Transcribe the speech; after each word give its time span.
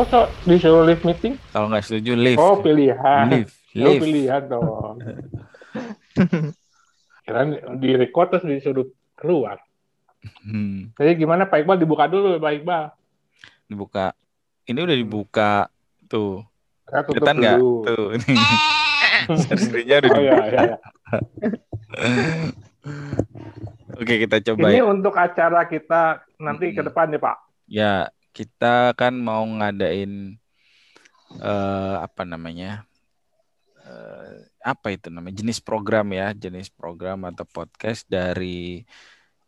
So, 0.00 0.18
disuruh 0.44 0.84
live 0.84 1.02
meeting? 1.02 1.34
Kalau 1.50 1.66
nggak 1.66 1.82
setuju 1.82 2.14
live. 2.14 2.38
Oh 2.38 2.58
pilihan. 2.58 3.26
Live, 3.26 3.50
Oh 3.74 3.90
live. 3.90 4.00
pilihan 4.00 4.42
dong. 4.44 4.96
Kirain 7.24 7.50
di 7.76 7.90
record 7.92 8.30
terus 8.30 8.46
disuruh 8.46 8.86
keluar. 9.12 9.58
Hmm, 10.40 10.90
Jadi 10.94 11.18
gimana 11.18 11.44
Pak 11.44 11.62
Iqbal 11.62 11.78
dibuka 11.78 12.06
dulu 12.06 12.38
Pak 12.38 12.52
Iqbal. 12.54 12.84
dibuka. 13.64 14.06
Ini 14.64 14.78
udah 14.78 14.96
dibuka 14.96 15.52
tuh. 16.04 16.40
Saya 16.84 17.02
tutup 17.02 17.20
Kelihatan 17.20 17.36
nggak? 17.36 17.58
Tuh 17.84 18.06
ini. 18.14 18.34
Servernya 19.44 19.96
udah 19.98 20.08
Oh 20.08 20.14
dibuka. 20.14 20.22
iya, 20.22 20.46
iya, 20.46 20.62
iya. 20.64 20.76
Oke 23.94 24.14
kita 24.16 24.36
coba 24.44 24.66
Ini 24.68 24.78
ya. 24.78 24.84
untuk 24.84 25.12
acara 25.12 25.66
kita 25.66 26.02
nanti 26.38 26.70
ke 26.70 26.80
Mm-mm. 26.80 26.86
depan 26.86 27.10
ya 27.10 27.18
Pak. 27.18 27.36
Ya 27.68 27.92
kita 28.38 28.94
kan 28.94 29.18
mau 29.18 29.42
ngadain 29.42 30.38
eh 31.42 31.96
apa 31.98 32.22
namanya? 32.22 32.86
eh 33.82 34.46
apa 34.62 34.94
itu 34.94 35.10
namanya? 35.10 35.42
Jenis 35.42 35.58
program 35.58 36.06
ya, 36.14 36.30
jenis 36.30 36.70
program 36.70 37.26
atau 37.26 37.42
podcast 37.42 38.06
dari 38.06 38.86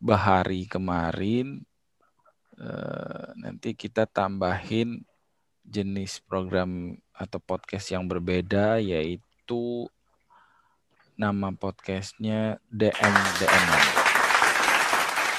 Bahari 0.02 0.66
kemarin. 0.66 1.62
Eh 2.58 3.28
nanti 3.38 3.78
kita 3.78 4.10
tambahin 4.10 5.06
jenis 5.62 6.19
program 6.27 6.98
atau 7.14 7.38
podcast 7.38 7.94
yang 7.94 8.10
berbeda 8.10 8.82
yaitu 8.82 9.86
nama 11.14 11.54
podcastnya 11.54 12.58
DM 12.72 13.14
DM-an. 13.38 13.84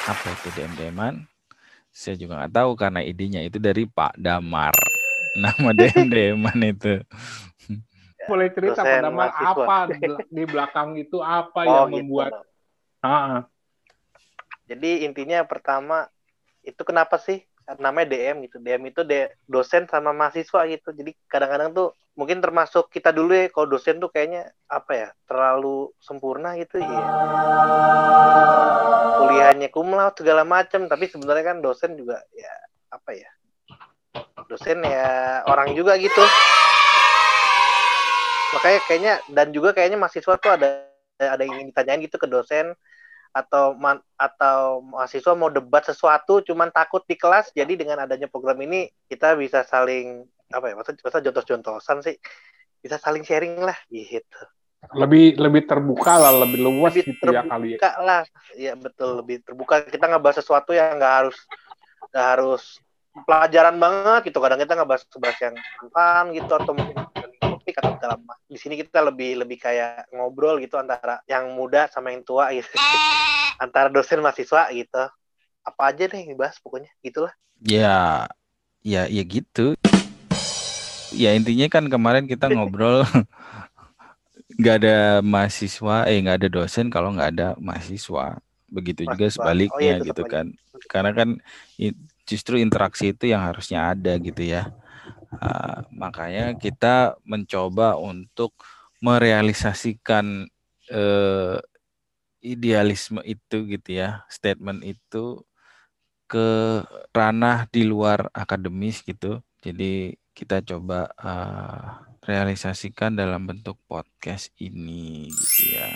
Apa 0.08 0.28
itu 0.40 0.48
DM 0.56 0.74
DM-an? 0.78 1.31
Saya 1.92 2.16
juga 2.16 2.40
nggak 2.40 2.54
tahu 2.56 2.72
karena 2.80 3.00
idenya 3.04 3.44
itu 3.44 3.60
dari 3.60 3.84
Pak 3.86 4.16
Damar. 4.18 4.72
Nama 5.36 5.70
DM 5.78 6.08
DM-an 6.08 6.60
itu. 6.64 6.94
Boleh 8.30 8.48
cerita 8.54 8.82
Pak 8.86 9.00
Damar 9.04 9.28
mahasiswa. 9.28 9.66
apa 9.68 9.78
di- 9.92 10.26
di 10.32 10.44
belakang 10.48 10.90
itu 10.96 11.18
apa 11.20 11.62
Oh 11.68 11.84
yang 11.84 11.92
gitu. 11.92 12.00
membuat 12.00 12.32
Ah, 13.02 13.50
Jadi 14.70 15.04
intinya 15.04 15.44
pertama 15.44 16.08
itu 16.64 16.82
kenapa 16.86 17.18
sih 17.20 17.42
namanya 17.80 18.08
DM 18.12 18.46
gitu. 18.50 18.58
DM 18.60 18.84
itu 18.90 19.02
de- 19.06 19.32
dosen 19.46 19.86
sama 19.88 20.12
mahasiswa 20.12 20.66
gitu. 20.68 20.90
Jadi 20.92 21.12
kadang-kadang 21.30 21.72
tuh 21.72 21.88
mungkin 22.18 22.44
termasuk 22.44 22.92
kita 22.92 23.16
dulu 23.16 23.32
ya 23.32 23.48
kalau 23.54 23.68
dosen 23.72 24.02
tuh 24.02 24.12
kayaknya 24.12 24.52
apa 24.68 24.92
ya 24.92 25.08
terlalu 25.30 25.94
sempurna 26.04 26.58
gitu 26.60 26.82
ya. 26.82 27.02
Kuliahnya 29.22 29.70
cum 29.72 29.94
laude 29.94 30.18
segala 30.20 30.44
macam, 30.44 30.90
tapi 30.90 31.08
sebenarnya 31.08 31.46
kan 31.56 31.58
dosen 31.64 31.96
juga 31.96 32.20
ya 32.36 32.52
apa 32.92 33.12
ya? 33.16 33.30
Dosen 34.50 34.84
ya 34.84 35.42
orang 35.48 35.72
juga 35.78 35.96
gitu. 35.96 36.26
Makanya 38.52 38.80
kayaknya 38.84 39.14
dan 39.32 39.48
juga 39.56 39.72
kayaknya 39.72 39.96
mahasiswa 39.96 40.36
tuh 40.36 40.52
ada 40.52 40.92
ada 41.22 41.42
yang 41.46 41.62
ingin 41.62 41.70
ditanyain 41.72 42.02
gitu 42.04 42.18
ke 42.18 42.28
dosen 42.28 42.74
atau 43.32 43.74
man, 43.80 44.04
atau 44.20 44.84
mahasiswa 44.84 45.34
mau 45.40 45.48
debat 45.48 45.84
sesuatu 45.88 46.44
cuman 46.44 46.68
takut 46.70 47.04
di 47.08 47.16
kelas 47.16 47.56
jadi 47.56 47.80
dengan 47.80 48.04
adanya 48.04 48.28
program 48.28 48.60
ini 48.60 48.92
kita 49.08 49.40
bisa 49.40 49.64
saling 49.64 50.28
apa 50.52 50.68
ya 50.68 50.76
masa 50.76 50.92
masa 51.00 51.24
jontos-jontosan 51.24 52.04
sih 52.04 52.20
bisa 52.84 53.00
saling 53.00 53.24
sharing 53.24 53.64
lah 53.64 53.76
gitu 53.88 54.42
lebih 54.98 55.38
lebih 55.38 55.70
terbuka 55.70 56.18
lah, 56.18 56.34
lebih 56.42 56.60
luas 56.66 56.92
lebih 56.92 57.14
gitu 57.14 57.30
ya 57.30 57.46
kali. 57.46 57.78
ya. 57.78 57.78
terbuka 57.78 57.92
lah 58.02 58.22
ya 58.58 58.74
betul 58.74 59.10
lebih 59.22 59.38
terbuka 59.46 59.86
kita 59.86 60.10
ngebahas 60.10 60.42
sesuatu 60.42 60.74
yang 60.74 60.98
nggak 60.98 61.14
harus 61.22 61.38
nggak 62.12 62.28
harus 62.36 62.64
pelajaran 63.24 63.76
banget 63.78 64.34
gitu 64.34 64.40
kadang 64.42 64.60
kita 64.60 64.74
ngebahas 64.76 65.04
bahas 65.22 65.38
yang 65.40 65.56
fun 65.94 66.26
gitu 66.34 66.52
atau 66.52 66.74
mungkin 66.74 66.98
atau 67.82 67.98
dalam 67.98 68.22
di 68.46 68.58
sini 68.62 68.78
kita 68.78 69.02
lebih 69.02 69.42
lebih 69.42 69.58
kayak 69.58 70.06
ngobrol 70.14 70.62
gitu 70.62 70.78
antara 70.78 71.18
yang 71.26 71.50
muda 71.58 71.90
sama 71.90 72.14
yang 72.14 72.22
tua 72.22 72.54
gitu 72.54 72.70
antara 73.64 73.90
dosen 73.90 74.22
mahasiswa 74.22 74.70
gitu 74.70 75.04
apa 75.62 75.82
aja 75.90 76.06
deh 76.06 76.18
yang 76.22 76.38
dibahas 76.38 76.58
pokoknya 76.62 76.90
gitulah 77.02 77.34
Ya, 77.62 78.26
ya, 78.82 79.06
ya 79.06 79.22
gitu. 79.22 79.78
Ya 81.14 81.38
intinya 81.38 81.70
kan 81.70 81.86
kemarin 81.86 82.26
kita 82.26 82.50
ngobrol 82.58 83.06
nggak 84.58 84.76
ada 84.82 84.98
mahasiswa, 85.22 86.10
eh 86.10 86.18
nggak 86.26 86.38
ada 86.42 86.50
dosen 86.50 86.90
kalau 86.90 87.14
nggak 87.14 87.30
ada 87.38 87.48
mahasiswa. 87.62 88.42
Begitu 88.66 89.06
juga 89.06 89.30
Mahasiswa. 89.30 89.46
sebaliknya 89.46 89.78
Oh 89.78 89.82
iya, 89.86 89.96
itu 90.02 90.06
gitu 90.10 90.24
kan. 90.26 90.46
Karena 90.90 91.12
kan 91.14 91.30
justru 92.26 92.58
interaksi 92.58 93.14
itu 93.14 93.30
yang 93.30 93.46
harusnya 93.46 93.94
ada 93.94 94.18
gitu 94.18 94.42
ya. 94.42 94.74
Ah, 95.40 95.88
makanya 95.96 96.60
kita 96.60 97.16
mencoba 97.24 97.96
untuk 97.96 98.52
merealisasikan 99.00 100.44
eh, 100.92 101.58
idealisme 102.44 103.24
itu 103.24 103.64
gitu 103.70 103.90
ya, 103.96 104.28
statement 104.28 104.84
itu 104.84 105.46
ke 106.28 106.84
ranah 107.16 107.68
di 107.72 107.88
luar 107.88 108.28
akademis 108.36 109.04
gitu. 109.08 109.40
Jadi 109.64 110.20
kita 110.36 110.60
coba 110.68 111.08
eh, 111.16 111.88
realisasikan 112.28 113.16
dalam 113.16 113.48
bentuk 113.48 113.80
podcast 113.88 114.52
ini 114.60 115.32
gitu 115.32 115.64
ya. 115.80 115.88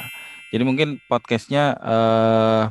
Jadi 0.56 0.64
mungkin 0.64 1.04
podcastnya 1.12 1.76
eh, 1.76 2.64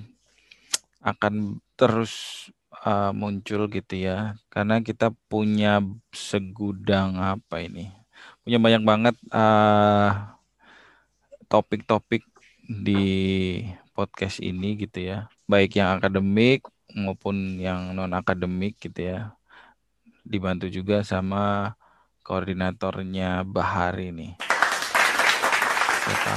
akan 1.04 1.60
terus 1.76 2.48
eh, 2.84 3.10
muncul 3.16 3.66
gitu 3.72 3.94
ya, 3.96 4.36
karena 4.52 4.80
kita 4.84 5.10
punya 5.26 5.80
segudang 6.12 7.16
apa 7.18 7.64
ini, 7.64 7.90
punya 8.44 8.58
banyak 8.60 8.82
banget 8.84 9.16
eh, 9.32 10.10
topik-topik 11.48 12.22
di 12.64 13.04
podcast 13.96 14.40
ini 14.44 14.76
gitu 14.76 15.00
ya, 15.00 15.28
baik 15.48 15.80
yang 15.80 15.96
akademik 15.96 16.64
maupun 16.94 17.58
yang 17.58 17.96
non 17.96 18.14
akademik 18.14 18.78
gitu 18.78 19.00
ya. 19.10 19.34
Dibantu 20.24 20.72
juga 20.72 21.04
sama 21.04 21.76
koordinatornya 22.24 23.44
Bahari 23.44 24.08
nih. 24.08 24.32
Siapa? 26.04 26.36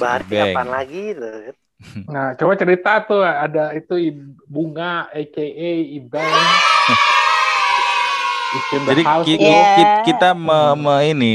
Ibeng. 0.00 0.54
apaan 0.56 0.70
lagi 0.72 1.12
tuh 1.12 1.52
Nah, 2.12 2.36
coba 2.36 2.52
cerita 2.60 3.00
tuh 3.08 3.24
ada 3.24 3.72
itu 3.72 4.12
bunga 4.46 5.08
aka 5.10 5.44
Ibang. 6.00 6.42
The 8.50 8.82
Jadi 8.82 9.02
ki- 9.06 9.38
ki- 9.38 10.02
kita 10.10 10.34
me- 10.34 10.74
me- 10.74 11.06
ini 11.14 11.32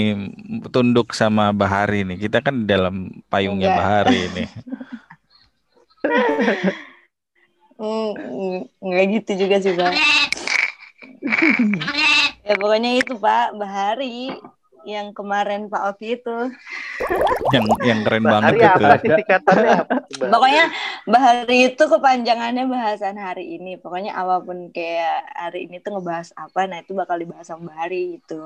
tunduk 0.68 1.16
sama 1.16 1.56
Bahari 1.56 2.04
nih. 2.04 2.28
Kita 2.28 2.44
kan 2.44 2.68
di 2.68 2.68
dalam 2.68 3.08
payungnya 3.32 3.72
Enggak. 3.72 3.80
Bahari 3.80 4.20
ini. 4.28 4.44
Mm, 7.76 8.72
nggak 8.80 9.06
gitu 9.20 9.32
juga 9.36 9.60
sih 9.60 9.76
pak 9.76 9.92
ya 12.48 12.56
pokoknya 12.56 13.04
itu 13.04 13.20
pak 13.20 13.52
Bahari 13.60 14.32
yang 14.86 15.12
kemarin 15.18 15.68
Pak 15.68 15.82
Oki 15.98 16.22
itu 16.22 16.38
yang 17.54 17.66
yang 17.86 18.00
keren 18.06 18.26
Bahari 18.26 18.34
banget 18.34 18.54
itu. 18.58 18.86
apa 18.86 18.94
sih 19.02 19.10
tingkatannya 19.14 19.72
apa? 19.86 19.96
pokoknya 20.34 20.64
Bahari 21.10 21.58
itu 21.74 21.84
kepanjangannya 21.86 22.64
bahasan 22.70 23.18
hari 23.18 23.58
ini 23.58 23.78
pokoknya 23.82 24.14
apa 24.18 24.42
pun 24.42 24.70
kayak 24.74 25.26
hari 25.34 25.70
ini 25.70 25.78
tuh 25.82 25.98
ngebahas 25.98 26.30
apa 26.38 26.60
nah 26.70 26.80
itu 26.82 26.92
bakal 26.98 27.18
dibahas 27.22 27.46
sama 27.50 27.74
Bahari 27.74 28.18
gitu 28.22 28.42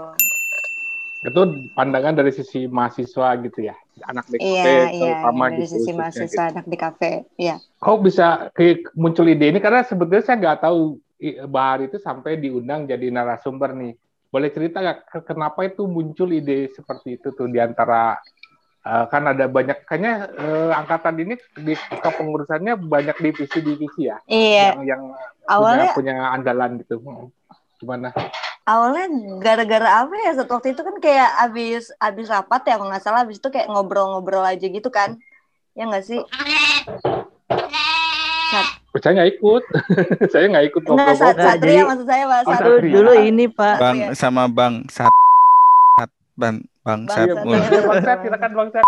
Itu 1.19 1.41
pandangan 1.75 2.15
dari 2.15 2.31
sisi 2.31 2.63
mahasiswa 2.71 3.27
gitu 3.43 3.59
ya. 3.67 3.75
Anak 4.07 4.31
DKP 4.31 4.39
iya 4.39 4.87
iya 4.95 5.15
terutama 5.19 5.43
dari 5.51 5.67
gitu. 5.67 5.75
sisi 5.75 5.91
mahasiswa 5.91 6.43
anak 6.47 6.65
di 6.71 6.77
kafe 6.79 7.11
iya 7.35 7.59
Kok 7.79 7.97
bisa 8.03 8.47
muncul 8.95 9.27
ide 9.27 9.51
ini? 9.51 9.59
Karena 9.59 9.83
sebetulnya 9.83 10.23
saya 10.23 10.39
nggak 10.39 10.59
tahu 10.63 10.79
i- 11.19 11.43
Bahar 11.47 11.83
itu 11.83 11.99
sampai 11.99 12.39
diundang 12.39 12.87
jadi 12.87 13.11
narasumber 13.11 13.75
nih. 13.75 13.93
Boleh 14.29 14.49
cerita 14.53 14.77
nggak 14.77 14.99
ke- 15.09 15.25
kenapa 15.25 15.65
itu 15.65 15.89
muncul 15.89 16.29
ide 16.29 16.69
seperti 16.69 17.17
itu 17.17 17.33
tuh 17.33 17.49
di 17.49 17.57
antara 17.57 18.13
eh, 18.85 19.05
kan 19.09 19.23
ada 19.33 19.49
banyak 19.49 19.83
kayaknya 19.89 20.13
eh, 20.37 20.71
angkatan 20.71 21.15
ini 21.19 21.35
di 21.57 21.73
kepengurusannya 21.75 22.77
banyak 22.77 23.17
divisi-divisi 23.17 24.07
ya 24.07 24.17
iya 24.29 24.77
yang 24.77 24.85
yang 24.85 25.03
awalnya 25.49 25.91
punya 25.97 26.15
punya 26.15 26.15
andalan 26.31 26.79
gitu. 26.79 27.01
Hmm. 27.01 27.27
Gimana? 27.79 28.11
awalnya 28.69 29.05
gara-gara 29.41 30.05
apa 30.05 30.13
ya 30.13 30.31
saat 30.37 30.49
waktu 30.53 30.77
itu 30.77 30.81
kan 30.85 30.95
kayak 31.01 31.29
abis 31.49 31.89
abis 31.97 32.29
rapat 32.29 32.61
ya 32.69 32.77
kalau 32.77 32.93
nggak 32.93 33.01
salah 33.01 33.25
abis 33.25 33.41
itu 33.41 33.49
kayak 33.49 33.65
ngobrol-ngobrol 33.65 34.45
aja 34.45 34.61
gitu 34.69 34.93
kan 34.93 35.17
ya 35.73 35.89
nggak 35.89 36.05
sih 36.05 36.21
Saya 38.91 39.11
nggak 39.15 39.29
ikut. 39.31 39.63
saya 40.31 40.45
nggak 40.47 40.65
ikut 40.67 40.81
Enggak, 40.81 40.97
Sat- 41.13 41.37
ngobrol-ngobrol. 41.37 41.45
Satria 41.45 41.69
jadi- 41.71 41.85
maksud 41.85 42.05
saya 42.05 42.23
Pak. 42.23 42.39
Oh, 42.39 42.49
Sat- 42.49 42.59
Dulu, 42.59 42.73
Satria. 42.73 42.93
dulu 42.93 43.11
ini 43.19 43.45
Pak, 43.47 43.75
Bang 43.77 43.95
Iya. 43.95 44.07
sama 44.13 44.43
Bang 44.47 44.73
Sat 44.87 45.13
Sat 45.95 46.11
Bang 46.33 46.55
Bang 46.81 47.01
Bang 47.01 47.01
Sat 47.07 47.27
Iya. 47.27 47.33
Bang 47.37 48.01
Sat, 48.01 48.17
silakan 48.19 48.51
Bang 48.51 48.69
Sat. 48.71 48.85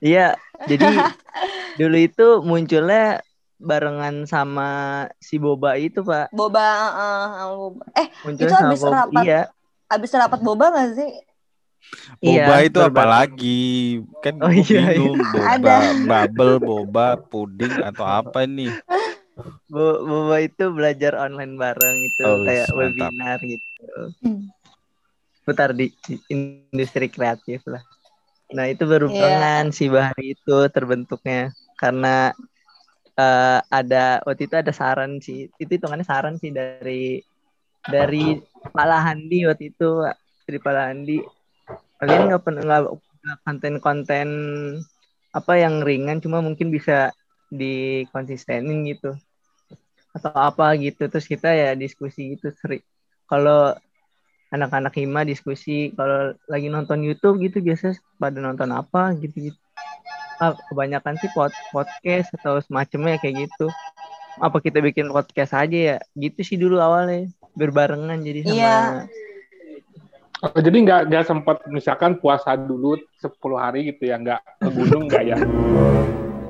iya. 0.00 0.26
Jadi 0.64 0.86
dulu 1.78 1.96
itu 1.96 2.26
munculnya 2.40 3.22
barengan 3.58 4.22
sama 4.24 4.70
si 5.18 5.34
Boba 5.36 5.74
itu 5.74 5.98
pak 6.00 6.30
Boba, 6.30 6.62
uh, 6.94 7.26
Boba. 7.52 7.82
Eh, 7.92 8.06
muncul 8.22 8.46
Itu 8.46 8.54
habis 8.54 8.78
Boba 8.80 8.94
rapat. 9.04 9.22
iya 9.24 9.40
abis 9.88 10.10
rapat 10.12 10.40
Boba 10.40 10.70
gak 10.70 10.94
sih? 10.94 11.10
Boba 12.18 12.54
Iya, 12.60 12.68
itu 12.68 12.78
apa 12.82 13.04
lagi? 13.04 13.60
Kan 14.22 14.34
Oh, 14.42 14.52
iya, 14.52 14.92
bingung. 14.94 15.18
Boba, 15.32 15.48
Ada. 15.54 15.74
bubble, 16.08 16.54
boba, 16.62 17.06
puding 17.30 17.72
atau 17.82 18.06
apa 18.06 18.44
nih? 18.46 18.72
Bo- 19.68 20.00
Boba 20.04 20.36
itu 20.44 20.64
belajar 20.72 21.12
online 21.16 21.54
bareng 21.60 21.96
itu 22.08 22.22
Oh, 22.24 22.36
kayak 22.44 22.68
mantap. 22.72 23.12
webinar 23.12 23.38
gitu 23.44 24.14
Hmm. 24.24 24.50
putar 25.46 25.72
di 25.72 25.88
di 26.04 26.14
industri 26.28 27.08
kreatif 27.08 27.64
lah 27.64 27.80
nah 28.52 28.64
itu 28.68 28.84
baru 28.88 29.12
barengan 29.12 29.72
si 29.72 29.88
Bahari 29.88 30.32
itu 30.36 30.56
terbentuknya 30.72 31.52
karena 31.76 32.32
eh, 33.18 33.60
ada 33.68 34.20
waktu 34.24 34.48
itu 34.48 34.56
ada 34.56 34.72
saran 34.72 35.20
sih 35.20 35.48
itu 35.60 35.70
hitungannya 35.76 36.06
saran 36.06 36.36
sih 36.40 36.50
dari 36.52 37.20
dari 37.88 38.36
Pak 38.74 38.86
Lahandi 38.88 39.48
waktu 39.48 39.64
itu 39.72 40.04
dari 40.44 40.58
Pak 40.60 40.72
Lahandi 40.76 41.16
kalian 41.98 42.30
nggak 42.30 42.42
pernah 42.42 42.62
nggak 42.64 43.38
konten-konten 43.44 44.28
apa 45.34 45.52
yang 45.60 45.84
ringan 45.84 46.22
cuma 46.22 46.40
mungkin 46.40 46.70
bisa 46.70 47.12
dikonsistenin 47.52 48.86
gitu. 48.88 49.18
Atau 50.14 50.32
apa 50.34 50.72
gitu 50.80 51.06
terus 51.10 51.28
kita 51.28 51.52
ya 51.52 51.76
diskusi 51.76 52.38
gitu 52.38 52.54
sering 52.58 52.82
kalau 53.28 53.76
anak-anak 54.48 54.96
hima 54.96 55.28
diskusi 55.28 55.92
kalau 55.92 56.32
lagi 56.48 56.72
nonton 56.72 57.04
YouTube 57.04 57.44
gitu 57.44 57.60
biasa 57.60 58.00
pada 58.16 58.40
nonton 58.40 58.72
apa 58.72 59.12
gitu 59.20 59.52
gitu. 59.52 59.58
Ah, 60.38 60.54
kebanyakan 60.70 61.18
sih 61.18 61.28
pod 61.34 61.50
podcast 61.74 62.30
atau 62.38 62.62
semacamnya 62.62 63.18
kayak 63.18 63.50
gitu. 63.50 63.68
Apa 64.38 64.62
kita 64.62 64.78
bikin 64.78 65.10
podcast 65.10 65.50
aja 65.52 65.78
ya? 65.94 65.96
Gitu 66.14 66.40
sih 66.46 66.56
dulu 66.56 66.78
awalnya 66.78 67.26
berbarengan 67.58 68.22
jadi 68.22 68.46
sama 68.46 68.54
Iya. 68.54 68.78
Oh, 70.38 70.54
jadi 70.54 70.76
nggak 70.86 71.00
nggak 71.10 71.24
sempat 71.26 71.66
misalkan 71.66 72.14
puasa 72.22 72.54
dulu 72.54 72.94
10 73.18 73.58
hari 73.58 73.90
gitu 73.90 74.06
ya 74.06 74.22
nggak 74.22 74.40
ke 74.62 74.68
gunung 74.70 75.10
nggak 75.10 75.24
ya? 75.26 75.38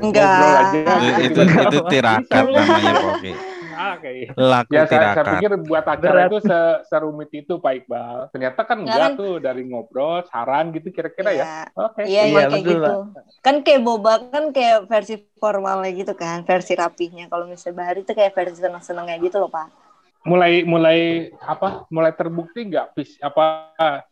Enggak. 0.05 0.29
Ngobrol 0.29 0.55
aja. 0.61 0.93
Itu, 1.25 1.41
itu, 1.41 1.41
itu 1.65 1.79
tirakat 1.89 2.45
namanya 2.45 2.93
Poki. 3.01 3.33
Ah, 3.79 3.95
kayak 4.03 4.35
Laku 4.35 4.75
Ya 4.75 4.83
saya, 4.91 5.15
saya 5.15 5.25
pikir 5.39 5.55
buat 5.63 5.87
acara 5.87 6.27
Berat. 6.27 6.31
itu 6.35 6.39
se 6.51 6.59
serumit 6.91 7.31
itu 7.31 7.63
Pak 7.63 7.73
Iqbal. 7.79 8.29
Ternyata 8.35 8.61
kan 8.67 8.83
Nggak 8.83 8.91
enggak 8.91 9.09
kan? 9.15 9.21
tuh 9.23 9.33
dari 9.39 9.63
ngobrol, 9.65 10.21
saran 10.27 10.75
gitu 10.75 10.91
kira-kira 10.91 11.31
ya. 11.31 11.45
Oke. 11.79 12.03
Iya, 12.05 12.23
Iya, 12.27 12.45
kayak 12.51 12.65
gitu. 12.67 12.93
Kan 13.39 13.63
kayak 13.63 13.81
boba 13.87 14.19
kan 14.35 14.51
kayak 14.51 14.91
versi 14.91 15.15
formalnya 15.39 15.95
gitu 15.95 16.13
kan, 16.19 16.43
versi 16.43 16.75
rapihnya. 16.75 17.31
Kalau 17.31 17.47
misalnya 17.47 17.79
Bahari 17.79 18.03
itu 18.03 18.13
kayak 18.13 18.35
versi 18.35 18.59
seneng-senengnya 18.59 19.17
gitu 19.23 19.39
loh, 19.39 19.49
Pak. 19.49 19.88
Mulai 20.29 20.63
mulai 20.69 20.99
apa? 21.41 21.89
Mulai 21.89 22.13
terbukti 22.13 22.69
nggak 22.69 22.93
apa 23.25 23.45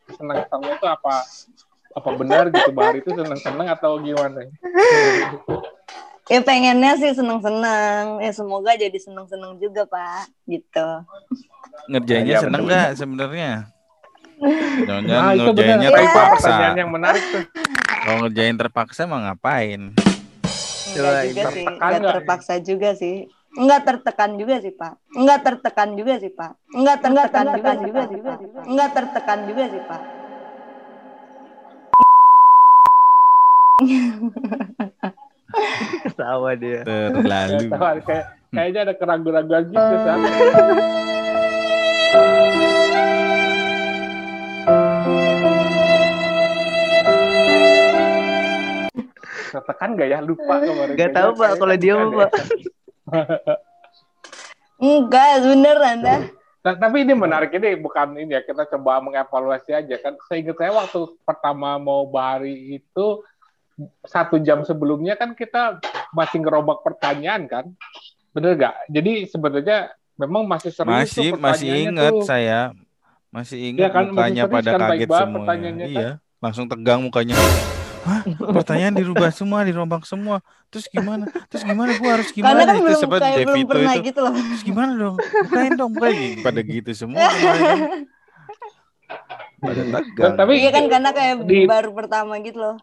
senang-senang 0.08 0.72
itu 0.72 0.86
apa 0.88 1.14
apa 1.92 2.08
benar 2.16 2.48
gitu 2.48 2.70
Bahari 2.72 3.04
itu 3.04 3.12
senang-senang 3.12 3.68
atau 3.68 4.00
gimana? 4.00 4.48
Ya 6.26 6.42
pengennya 6.42 6.98
sih 6.98 7.14
seneng-seneng. 7.14 8.18
Ya 8.18 8.34
semoga 8.34 8.74
jadi 8.74 8.98
seneng-seneng 8.98 9.62
juga, 9.62 9.86
Pak. 9.86 10.26
Gitu. 10.50 10.88
Ngerjainnya 11.86 12.34
Iya, 12.34 12.42
seneng 12.42 12.66
nggak 12.66 12.88
sebenarnya? 12.98 13.52
Jangan-jangan 14.82 15.22
Nah, 15.22 15.34
ngerjainnya 15.38 15.86
Iqbal 15.86 16.02
terpaksa. 16.02 16.34
pertanyaan 16.34 16.76
yang 16.82 16.90
menarik 16.90 17.22
tuh. 17.30 17.42
Kalau 18.02 18.16
ngerjain 18.26 18.56
terpaksa 18.58 19.02
mah 19.06 19.20
ngapain? 19.22 19.94
Enggak 19.94 21.14
Coba, 21.14 21.22
juga 21.30 21.42
sih, 21.54 21.66
nggak? 21.78 22.14
terpaksa 22.18 22.54
juga 22.58 22.90
sih. 22.98 23.16
Enggak 23.56 23.88
tertekan 23.88 24.37
juga 24.37 24.61
sih, 24.61 24.73
Pak. 24.76 25.17
Enggak 25.17 25.38
tertekan 25.41 25.88
juga 25.97 26.20
sih, 26.20 26.29
Pak. 26.29 26.53
Enggak 26.76 26.97
tertekan 27.00 27.47
juga 27.56 27.73
juga 27.81 28.03
sih, 28.05 28.20
Pak. 28.20 28.38
Enggak 28.69 28.91
tertekan 28.93 29.38
juga 29.49 29.64
sih, 29.73 29.82
Pak. 29.88 30.03
ketawa 36.05 36.53
dia 36.56 36.81
Terlalu. 36.85 37.70
Tahu, 37.73 38.00
kayak 38.05 38.26
kayaknya 38.53 38.81
ada 38.88 38.94
keraguan-keraguan 38.97 39.64
gitu 39.73 39.97
kan. 40.05 40.19
Tertekan 49.56 49.88
nggak 49.97 50.09
ya? 50.12 50.19
Lupa 50.20 50.55
kemarin. 50.61 50.94
Gak 51.00 51.11
tahu 51.17 51.31
pak 51.41 51.50
kalau 51.56 51.76
dia 51.81 51.94
pak 51.97 52.31
Enggak, 54.76 55.31
beneran 55.43 55.97
dah. 56.05 56.20
Nah, 56.67 56.75
tapi 56.75 57.06
ini 57.06 57.14
menarik 57.14 57.55
ini 57.55 57.79
bukan 57.79 58.19
ini 58.19 58.35
ya 58.35 58.43
kita 58.43 58.67
coba 58.75 58.99
mengevaluasi 58.99 59.70
aja 59.70 59.97
kan. 60.03 60.19
Saya 60.26 60.43
ingat 60.43 60.58
saya 60.58 60.75
waktu 60.75 61.00
pertama 61.23 61.79
mau 61.79 62.11
bahari 62.11 62.82
itu 62.82 63.23
satu 64.03 64.43
jam 64.43 64.67
sebelumnya 64.67 65.14
kan 65.14 65.38
kita 65.38 65.79
masih 66.11 66.43
ngerobak 66.43 66.82
pertanyaan 66.82 67.47
kan, 67.47 67.64
bener 68.35 68.58
nggak? 68.58 68.75
Jadi 68.91 69.12
sebenarnya 69.31 69.94
memang 70.17 70.49
masih 70.49 70.73
seru 70.75 70.91
tuh 70.91 70.97
Masih 70.97 71.29
masih 71.37 71.70
pertanyaannya 71.70 71.79
ingat 71.87 72.12
tuh. 72.12 72.25
saya. 72.26 72.61
Masih 73.31 73.59
Iya 73.61 73.69
ingat 73.70 73.91
kan, 73.93 74.02
masih 74.02 74.11
mukanya 74.17 74.43
pada 74.49 74.70
kan, 74.73 74.81
kaget 74.91 75.09
semua. 75.12 75.35
pertanyaannya 75.38 75.87
kan? 75.87 75.93
Iya, 75.93 76.11
langsung 76.41 76.67
tegang 76.67 77.00
mukanya. 77.05 77.37
Hah? 78.06 78.23
Pertanyaan 78.55 78.94
dirubah 78.94 79.31
semua, 79.31 79.67
dirombak 79.67 80.06
semua. 80.06 80.38
Terus 80.70 80.87
gimana? 80.87 81.26
Terus 81.50 81.62
gimana? 81.62 81.91
Gua 81.99 82.11
harus 82.14 82.31
gimana? 82.31 82.55
Karena 82.55 82.62
kan 82.64 82.75
itu 82.75 82.85
belum 82.85 83.00
sebab 83.03 83.19
kayak 83.19 83.37
belum 83.37 83.49
Devito 83.53 83.70
pernah 83.75 83.95
itu. 83.95 84.04
gitu 84.07 84.19
loh. 84.23 84.33
Terus 84.33 84.62
gimana 84.62 84.92
dong? 84.95 85.16
Bukain 85.19 85.73
dong, 85.75 85.90
bukain. 85.92 86.37
Pada 86.40 86.61
gitu 86.62 86.90
semua. 86.92 87.19
kan. 87.19 88.07
Pada 89.57 89.83
tegang. 89.83 90.35
Tapi 90.37 90.52
Iya 90.57 90.71
kan 90.71 90.85
karena 90.87 91.11
kayak 91.11 91.35
Di- 91.45 91.66
baru 91.66 91.90
pertama 91.90 92.38
gitu 92.38 92.59
loh. 92.61 92.76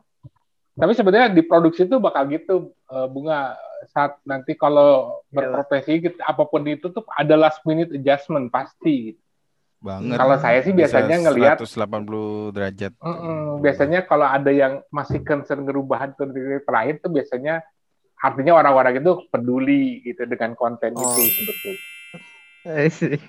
Tapi 0.73 0.91
sebenarnya 0.91 1.29
di 1.29 1.41
produksi 1.41 1.85
itu 1.85 2.01
bakal 2.01 2.25
gitu 2.27 2.73
eh, 2.89 3.07
bunga 3.07 3.53
saat 3.89 4.17
nanti 4.23 4.53
kalau 4.53 5.21
Iya. 5.29 5.37
berprofesi 5.37 5.93
gitu, 6.01 6.17
apa 6.17 6.43
pun 6.43 6.65
itu 6.65 6.87
tuh 6.87 7.03
ada 7.09 7.35
last 7.35 7.61
minute 7.63 7.93
adjustment 7.93 8.49
pasti. 8.49 9.15
Banget. 9.83 10.15
Kalau 10.15 10.35
saya 10.39 10.63
sih 10.63 10.71
Bisa 10.71 11.03
biasanya 11.03 11.15
ngelihat 11.27 11.57
180 11.59 12.55
derajat. 12.55 12.91
Mm-mm. 12.97 13.59
biasanya 13.59 13.99
kalau 14.07 14.23
ada 14.23 14.49
yang 14.49 14.79
masih 14.89 15.19
concern 15.21 15.67
dari 15.67 16.63
terakhir 16.63 17.03
tuh 17.03 17.11
biasanya 17.11 17.59
artinya 18.17 18.55
orang-orang 18.55 19.03
itu 19.03 19.27
peduli 19.27 19.99
gitu 20.07 20.23
dengan 20.23 20.55
konten 20.55 20.95
itu 20.95 21.03
Oh. 21.03 21.11
sebetulnya 21.19 21.83
I 22.63 22.87
see. 22.87 23.19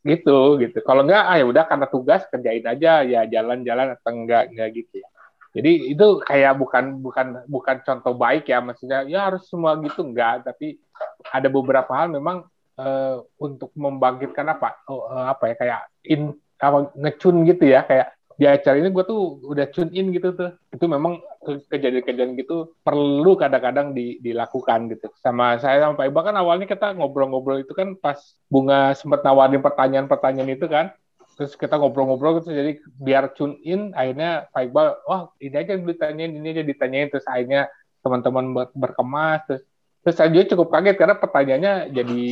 gitu 0.00 0.56
gitu. 0.62 0.78
Kalau 0.80 1.04
enggak 1.04 1.22
ah 1.26 1.36
ya 1.36 1.44
udah 1.44 1.64
karena 1.68 1.86
tugas 1.90 2.24
kerjain 2.32 2.64
aja 2.64 3.04
ya 3.04 3.28
jalan-jalan 3.28 3.92
atau 3.98 4.10
enggak 4.16 4.48
enggak 4.48 4.68
gitu 4.72 5.04
ya. 5.04 5.08
Jadi 5.56 5.92
itu 5.92 6.06
kayak 6.24 6.56
bukan 6.56 7.00
bukan 7.00 7.26
bukan 7.44 7.76
contoh 7.84 8.12
baik 8.16 8.48
ya 8.48 8.60
maksudnya 8.60 9.04
ya 9.04 9.28
harus 9.28 9.44
semua 9.48 9.76
gitu 9.84 10.00
enggak 10.04 10.44
tapi 10.48 10.80
ada 11.28 11.48
beberapa 11.52 11.92
hal 11.92 12.08
memang 12.08 12.48
eh, 12.80 13.16
untuk 13.40 13.70
membangkitkan 13.76 14.46
apa 14.54 14.68
eh, 14.88 15.26
apa 15.32 15.44
ya 15.50 15.54
kayak 15.60 15.80
in 16.06 16.22
apa 16.56 16.78
ngecun 16.96 17.36
gitu 17.48 17.64
ya 17.68 17.84
kayak 17.84 18.16
di 18.36 18.44
acara 18.44 18.76
ini 18.76 18.92
gue 18.92 19.04
tuh 19.08 19.40
udah 19.48 19.64
tune 19.72 19.88
in 19.96 20.12
gitu 20.12 20.36
tuh. 20.36 20.52
Itu 20.68 20.84
memang 20.92 21.24
ke- 21.40 21.64
kejadian-kejadian 21.72 22.36
gitu 22.36 22.76
perlu 22.84 23.32
kadang-kadang 23.40 23.96
di- 23.96 24.20
dilakukan 24.20 24.92
gitu. 24.92 25.08
Sama 25.24 25.56
saya 25.56 25.80
sama 25.80 25.96
Pak 25.96 26.12
Iqbal 26.12 26.22
kan 26.32 26.36
awalnya 26.36 26.68
kita 26.68 26.92
ngobrol-ngobrol 27.00 27.64
itu 27.64 27.72
kan 27.72 27.96
pas 27.96 28.20
bunga 28.52 28.92
sempat 28.92 29.24
nawarin 29.24 29.64
pertanyaan-pertanyaan 29.64 30.52
itu 30.52 30.68
kan. 30.68 30.92
Terus 31.36 31.52
kita 31.56 31.80
ngobrol-ngobrol 31.80 32.40
gitu 32.40 32.52
jadi 32.52 32.76
biar 33.00 33.32
tune 33.32 33.56
in 33.64 33.96
akhirnya 33.96 34.48
Pak 34.52 34.62
Iqbal 34.68 34.86
wah 35.08 35.22
ini 35.40 35.56
aja 35.56 35.72
ditanyain 35.80 36.32
ini 36.36 36.48
aja 36.52 36.64
ditanyain. 36.64 37.08
Terus 37.08 37.24
akhirnya 37.24 37.72
teman-teman 38.04 38.44
ber- 38.52 38.72
berkemas 38.76 39.40
terus 39.48 39.64
terus 40.06 40.14
saya 40.14 40.30
juga 40.30 40.54
cukup 40.54 40.70
kaget 40.70 40.94
karena 40.94 41.18
pertanyaannya 41.18 41.74
jadi 41.90 42.22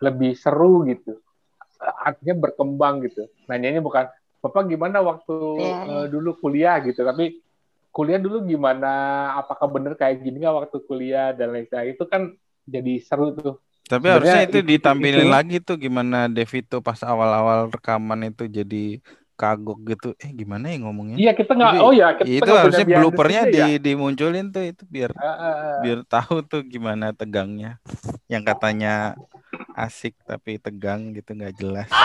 lebih 0.00 0.32
seru 0.32 0.88
gitu. 0.88 1.20
Artinya 1.78 2.34
berkembang 2.40 3.04
gitu. 3.04 3.28
Nanyanya 3.44 3.84
bukan 3.84 4.08
bapak 4.40 4.64
gimana 4.64 5.04
waktu 5.04 5.36
Iya. 5.60 5.76
eh, 5.84 6.06
dulu 6.08 6.40
kuliah? 6.40 6.80
gitu. 6.80 7.04
Tapi 7.04 7.44
kuliah 7.90 8.16
dulu 8.16 8.42
gimana? 8.42 8.88
Apakah 9.36 9.68
bener 9.68 9.92
kayak 9.92 10.24
gini 10.24 10.40
nggak 10.40 10.56
waktu 10.56 10.76
kuliah 10.82 11.36
dan 11.36 11.52
lain 11.52 11.68
sebagainya? 11.68 11.92
Itu 11.92 12.08
kan 12.08 12.32
jadi 12.64 12.94
seru 12.98 13.36
tuh. 13.36 13.60
Tapi 13.84 14.04
Sebenarnya 14.04 14.16
harusnya 14.40 14.42
itu 14.44 14.58
itu- 14.60 14.68
ditampilin 14.72 15.24
itu- 15.24 15.32
lagi 15.32 15.56
tuh 15.60 15.76
gimana 15.76 16.18
Devito 16.28 16.80
pas 16.80 17.00
awal-awal 17.00 17.68
rekaman 17.68 18.28
itu 18.28 18.44
jadi 18.44 19.00
kagok 19.38 19.78
gitu. 19.86 20.08
Eh 20.18 20.34
gimana 20.34 20.74
ya 20.74 20.82
ngomongnya? 20.82 21.14
iya 21.14 21.32
kita 21.32 21.54
nggak 21.54 21.72
oh 21.78 21.94
ya 21.94 22.18
kita 22.18 22.26
itu 22.26 22.50
harusnya 22.50 22.86
bloopernya 22.98 23.42
di 23.46 23.60
ya. 23.62 23.66
dimunculin 23.78 24.50
tuh 24.50 24.66
itu 24.66 24.82
biar 24.90 25.14
Ah, 25.14 25.30
ah, 25.30 25.38
ah. 25.38 25.78
biar 25.86 26.02
tahu 26.02 26.42
tuh 26.42 26.66
gimana 26.66 27.14
tegangnya. 27.14 27.78
Yang 28.26 28.42
katanya 28.50 29.14
asik 29.78 30.18
tapi 30.26 30.58
tegang 30.58 31.14
gitu 31.14 31.38
nggak 31.38 31.54
jelas. 31.54 31.88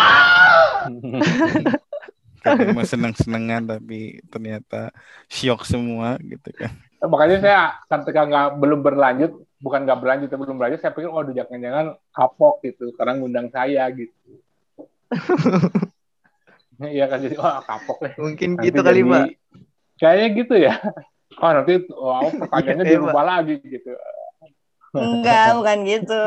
Katanya 2.44 2.76
mau 2.76 2.84
seneng-senengan 2.84 3.64
tapi 3.64 4.20
ternyata 4.28 4.92
syok 5.32 5.64
semua 5.64 6.20
gitu 6.20 6.52
kan. 6.52 6.76
makanya 7.04 7.38
saya 7.40 7.62
ketika 7.88 8.24
nggak 8.28 8.48
belum 8.64 8.80
berlanjut 8.80 9.32
bukan 9.64 9.88
nggak 9.88 10.00
berlanjut 10.00 10.28
tapi 10.28 10.44
belum 10.44 10.60
berlanjut 10.60 10.80
saya 10.84 10.96
pikir 10.96 11.12
oh 11.12 11.24
jangan-jangan 11.24 11.96
kapok 12.12 12.64
gitu 12.68 12.92
karena 12.96 13.16
ngundang 13.16 13.48
saya 13.48 13.88
gitu 13.92 14.40
Iya 16.96 17.06
kan 17.10 17.18
jadi 17.22 17.36
oh 17.38 17.62
kapok 17.64 17.98
deh. 18.04 18.14
Mungkin 18.18 18.50
nanti 18.58 18.66
gitu 18.70 18.80
kali 18.82 19.02
Pak. 19.06 19.26
Kayaknya 20.00 20.28
gitu 20.38 20.56
ya. 20.58 20.76
Oh 21.42 21.50
nanti 21.50 21.82
oh, 21.90 22.30
pertanyaannya 22.46 22.86
iya, 22.86 22.92
dirubah 22.94 23.26
lagi 23.26 23.58
gitu. 23.66 23.98
Enggak, 24.94 25.58
bukan 25.58 25.78
gitu. 25.82 26.24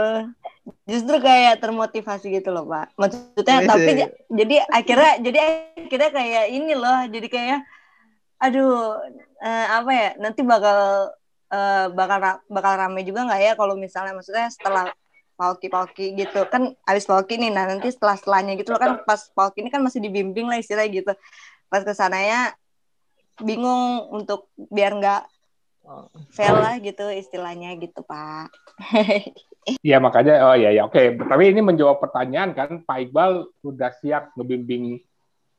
Justru 0.83 1.23
kayak 1.23 1.63
termotivasi 1.63 2.27
gitu 2.35 2.51
loh, 2.51 2.67
Pak. 2.67 2.99
Maksudnya 2.99 3.63
Bisa. 3.63 3.71
tapi 3.71 3.91
jadi 4.35 4.67
akhirnya 4.67 5.13
jadi 5.23 5.39
akhirnya 5.79 6.11
kayak 6.11 6.45
ini 6.51 6.75
loh, 6.75 7.07
jadi 7.07 7.29
kayak 7.31 7.61
aduh 8.43 8.99
uh, 9.47 9.67
apa 9.79 9.91
ya? 9.95 10.09
Nanti 10.19 10.43
bakal 10.43 11.15
uh, 11.55 11.87
bakal 11.95 12.43
bakal 12.51 12.73
rame 12.75 13.07
juga 13.07 13.31
nggak 13.31 13.43
ya 13.47 13.53
kalau 13.55 13.79
misalnya 13.79 14.19
maksudnya 14.19 14.51
setelah 14.51 14.91
pauki-pauki 15.37 16.17
gitu. 16.17 16.49
Kan 16.49 16.75
abis 16.89 17.05
pauki 17.05 17.37
nih 17.37 17.53
nah 17.53 17.69
nanti 17.69 17.93
setelah 17.93 18.17
setelahnya 18.17 18.57
gitu 18.57 18.73
loh 18.73 18.81
kan 18.81 18.93
pas 19.05 19.29
pauki 19.37 19.63
ini 19.63 19.71
kan 19.71 19.85
masih 19.85 20.01
dibimbing 20.01 20.49
lah 20.49 20.59
istilahnya 20.59 21.05
gitu. 21.05 21.13
Pas 21.69 21.85
ke 21.85 21.93
sananya 21.93 22.57
bingung 23.39 24.09
untuk 24.11 24.49
biar 24.57 24.97
nggak 24.97 25.23
fail 26.35 26.57
lah 26.59 26.81
gitu 26.83 27.07
istilahnya 27.13 27.79
gitu 27.79 28.03
pak. 28.03 28.51
Iya 29.83 29.99
makanya 29.99 30.47
oh 30.51 30.57
ya 30.59 30.71
ya 30.71 30.87
oke. 30.87 31.19
Tapi 31.27 31.51
ini 31.51 31.59
menjawab 31.59 31.99
pertanyaan 31.99 32.55
kan 32.55 32.83
Pak 32.87 32.99
Iqbal 33.11 33.51
sudah 33.63 33.91
siap 33.99 34.31
ngebimbing 34.39 35.03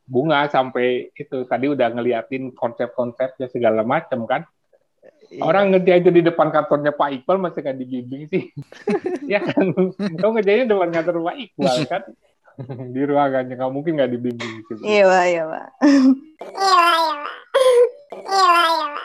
bunga 0.08 0.48
sampai 0.48 1.12
itu 1.12 1.44
tadi 1.44 1.68
udah 1.68 1.92
ngeliatin 1.92 2.56
konsep-konsepnya 2.56 3.52
segala 3.52 3.84
macam 3.84 4.24
kan. 4.24 4.48
Orang 5.44 5.76
ngerti 5.76 5.92
aja 5.92 6.10
di 6.10 6.24
depan 6.24 6.50
kantornya 6.50 6.96
Pak 6.96 7.22
Iqbal 7.22 7.38
masih 7.40 7.60
kan 7.60 7.76
dibimbing 7.76 8.32
sih. 8.32 8.48
ya 9.34 9.44
kan? 9.44 9.76
Kau 10.20 10.32
ngerjainnya 10.32 10.72
depan 10.72 10.90
kantor 10.92 11.28
Pak 11.28 11.36
Iqbal 11.36 11.78
kan? 11.88 12.04
di 12.66 13.06
ruangannya 13.06 13.54
nggak 13.54 13.70
mungkin 13.70 14.02
nggak 14.02 14.18
dibimbing 14.18 14.66
gitu. 14.66 14.82
Iya, 14.82 15.06
Pak. 15.06 15.26
Iya, 15.30 15.46
Pak. 15.46 15.46
Iya, 15.46 15.46
Pak. 15.46 15.74
Iya, 18.18 18.74
Pak. 18.82 18.98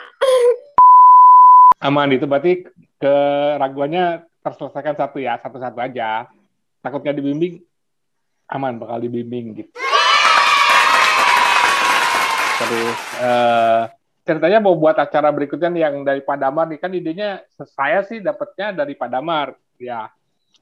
Aman 1.83 2.15
itu 2.15 2.23
berarti 2.25 2.65
keraguannya 2.97 4.25
terselesaikan 4.41 4.97
satu 4.97 5.21
ya, 5.21 5.37
satu-satu 5.37 5.77
aja. 5.77 6.25
Takut 6.81 7.05
nggak 7.05 7.19
dibimbing, 7.19 7.61
aman 8.49 8.81
bakal 8.81 8.97
dibimbing 9.03 9.53
gitu. 9.53 9.69
Terus 12.63 12.99
uh, 13.21 13.85
ceritanya 14.23 14.63
mau 14.63 14.75
buat 14.79 14.95
acara 14.95 15.29
berikutnya 15.29 15.69
yang 15.75 16.03
dari 16.07 16.23
Padamar 16.23 16.67
nih. 16.71 16.79
Kan 16.79 16.95
idenya 16.95 17.43
saya 17.75 18.03
sih 18.07 18.23
dapatnya 18.23 18.83
dari 18.83 18.95
Padamar. 18.95 19.55
Ya 19.77 20.09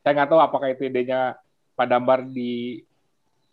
saya 0.01 0.11
nggak 0.17 0.29
tahu 0.33 0.41
apakah 0.41 0.73
itu 0.73 0.89
idenya 0.89 1.37
Padamar 1.77 2.25
di 2.25 2.81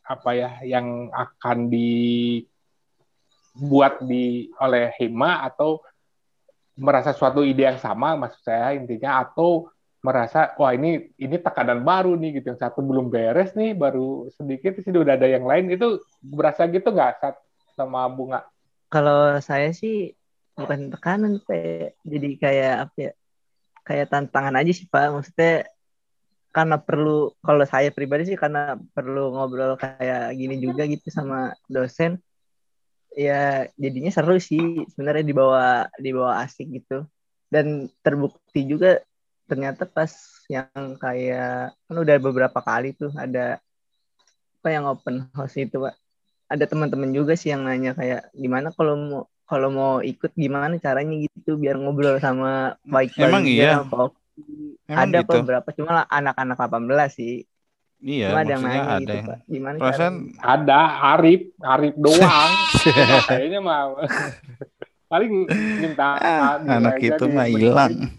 apa 0.08 0.32
ya 0.32 0.56
yang 0.64 1.12
akan 1.12 1.68
dibuat 1.68 2.88
di 4.00 4.48
oleh 4.56 4.88
Hima 4.96 5.44
atau 5.44 5.84
merasa 6.80 7.12
suatu 7.12 7.44
ide 7.44 7.68
yang 7.68 7.76
sama 7.76 8.16
maksud 8.16 8.40
saya 8.40 8.72
intinya 8.72 9.20
atau 9.20 9.68
merasa 9.98 10.54
wah 10.56 10.72
ini 10.72 11.10
ini 11.20 11.36
tekanan 11.36 11.84
baru 11.84 12.16
nih 12.16 12.40
gitu. 12.40 12.56
Yang 12.56 12.64
satu 12.64 12.80
belum 12.80 13.12
beres 13.12 13.52
nih 13.52 13.76
baru 13.76 14.32
sedikit 14.32 14.80
sih 14.80 14.88
udah 14.88 15.20
ada 15.20 15.28
yang 15.28 15.44
lain. 15.44 15.68
Itu 15.68 16.00
berasa 16.24 16.64
gitu 16.64 16.88
nggak 16.88 17.20
sama 17.76 18.08
bunga 18.08 18.48
kalau 18.88 19.36
saya 19.44 19.70
sih 19.76 20.16
bukan 20.56 20.90
tekanan 20.90 21.38
kayak 21.44 21.94
jadi 22.02 22.28
kayak 22.40 22.74
apa 22.88 22.96
ya 22.98 23.12
kayak 23.86 24.06
tantangan 24.12 24.58
aja 24.58 24.72
sih 24.74 24.88
pak. 24.88 25.12
Maksudnya 25.14 25.68
karena 26.52 26.76
perlu 26.80 27.32
kalau 27.44 27.64
saya 27.68 27.92
pribadi 27.92 28.34
sih 28.34 28.38
karena 28.40 28.80
perlu 28.96 29.32
ngobrol 29.36 29.76
kayak 29.78 30.34
gini 30.34 30.58
juga 30.58 30.88
gitu 30.88 31.06
sama 31.12 31.54
dosen 31.68 32.18
ya 33.12 33.68
jadinya 33.76 34.10
seru 34.10 34.40
sih 34.40 34.82
sebenarnya 34.92 35.24
dibawa 35.24 35.66
dibawa 36.00 36.42
asik 36.44 36.82
gitu. 36.82 37.06
Dan 37.48 37.88
terbukti 38.04 38.68
juga 38.68 39.00
ternyata 39.48 39.88
pas 39.88 40.12
yang 40.52 41.00
kayak 41.00 41.72
kan 41.72 41.96
udah 41.96 42.16
beberapa 42.20 42.60
kali 42.60 42.92
tuh 42.92 43.08
ada 43.16 43.56
apa 44.58 44.68
yang 44.68 44.84
open 44.84 45.24
house 45.32 45.56
itu 45.56 45.80
pak 45.80 45.96
ada 46.48 46.64
teman-teman 46.64 47.12
juga 47.12 47.36
sih 47.36 47.52
yang 47.52 47.68
nanya 47.68 47.92
kayak 47.92 48.32
gimana 48.32 48.72
kalau 48.72 48.94
mau 48.96 49.22
kalau 49.48 49.68
mau 49.72 49.92
ikut 50.04 50.32
gimana 50.36 50.76
caranya 50.76 51.16
gitu 51.24 51.56
biar 51.56 51.80
ngobrol 51.80 52.20
sama 52.20 52.76
baik 52.84 53.16
Emang 53.16 53.48
iya. 53.48 53.80
Emang 53.80 54.12
ada 55.08 55.20
gitu? 55.24 55.34
beberapa 55.40 55.68
cuma 55.74 56.04
anak-anak 56.08 56.56
18 56.56 57.10
sih. 57.10 57.34
Iya, 57.98 58.30
Cuma 58.30 58.46
ada 58.46 58.52
yang 58.54 58.62
nanya 58.62 58.82
ada 58.86 58.98
gitu, 59.02 59.14
yang... 59.14 59.26
Pak. 59.26 59.38
Gimana 59.50 59.76
Perasaan... 59.82 60.14
Ada 60.38 60.80
Arif, 61.18 61.42
Arif 61.58 61.94
doang. 61.98 62.52
Kayaknya 63.30 63.58
mah 63.58 63.80
paling 65.10 65.32
minta 65.82 66.08
ah, 66.20 66.60
anak 66.62 67.00
itu 67.02 67.24
mah 67.26 67.48
hilang. 67.50 68.12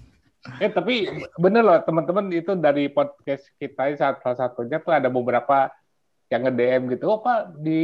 Eh 0.59 0.67
tapi 0.67 1.07
bener 1.37 1.63
loh 1.63 1.79
teman-teman 1.85 2.27
itu 2.33 2.57
dari 2.59 2.91
podcast 2.91 3.45
kita 3.55 3.95
salah 3.95 4.35
satunya 4.35 4.81
tuh 4.83 4.91
ada 4.91 5.07
beberapa 5.07 5.71
yang 6.29 6.45
nge-DM 6.45 6.93
gitu, 6.93 7.09
oh 7.09 7.25
Pak 7.25 7.57
di 7.57 7.81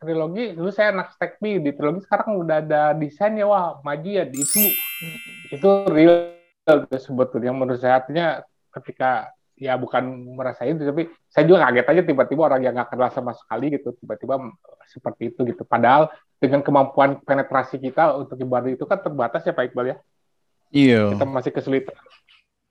trilogi 0.00 0.56
dulu 0.56 0.72
saya 0.72 0.96
anak 0.96 1.12
stekmi 1.12 1.60
di 1.60 1.76
trilogi 1.76 2.00
sekarang 2.08 2.40
udah 2.40 2.64
ada 2.64 2.96
desain 2.96 3.36
ya 3.36 3.44
wah 3.44 3.76
maju 3.84 4.08
ya 4.08 4.24
itu. 4.24 4.72
Itu 5.52 5.84
real 5.92 6.32
sebetulnya 6.96 7.52
menurut 7.52 7.76
saya 7.76 8.00
artinya 8.00 8.40
ketika 8.72 9.36
ya 9.58 9.76
bukan 9.76 10.00
merasa 10.38 10.64
itu 10.64 10.80
tapi 10.86 11.12
saya 11.28 11.44
juga 11.44 11.68
kaget 11.68 11.86
aja 11.92 12.02
tiba-tiba 12.08 12.42
orang 12.46 12.62
yang 12.62 12.72
nggak 12.78 12.94
kenal 12.94 13.10
sama 13.10 13.32
sekali 13.34 13.74
gitu 13.74 13.92
tiba-tiba 14.00 14.40
seperti 14.88 15.36
itu 15.36 15.44
gitu. 15.44 15.62
Padahal 15.68 16.08
dengan 16.40 16.64
kemampuan 16.64 17.20
penetrasi 17.20 17.76
kita 17.76 18.16
untuk 18.16 18.40
ibadah 18.40 18.70
itu 18.72 18.88
kan 18.88 18.96
terbatas 19.02 19.44
ya 19.44 19.52
Pak 19.52 19.68
Iqbal 19.68 19.92
ya. 19.92 19.96
Iya. 20.72 21.02
Kita 21.12 21.24
masih 21.28 21.52
kesulitan 21.52 21.96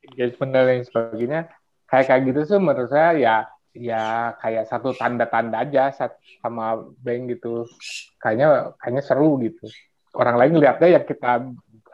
engagement 0.10 0.52
dan 0.58 0.64
lain 0.66 0.84
sebagainya. 0.90 1.40
Kayak 1.86 2.06
kayak 2.10 2.22
gitu 2.34 2.40
sih 2.50 2.58
menurut 2.58 2.90
saya 2.90 3.14
ya 3.14 3.36
ya 3.78 4.34
kayak 4.42 4.66
satu 4.68 4.92
tanda-tanda 4.98 5.64
aja 5.64 5.94
sama 6.42 6.82
bank 7.02 7.38
gitu. 7.38 7.64
Kayaknya 8.18 8.74
kayaknya 8.82 9.04
seru 9.06 9.38
gitu. 9.40 9.66
Orang 10.18 10.42
lain 10.42 10.58
lihatnya 10.58 10.98
ya 10.98 11.02
kita 11.06 11.46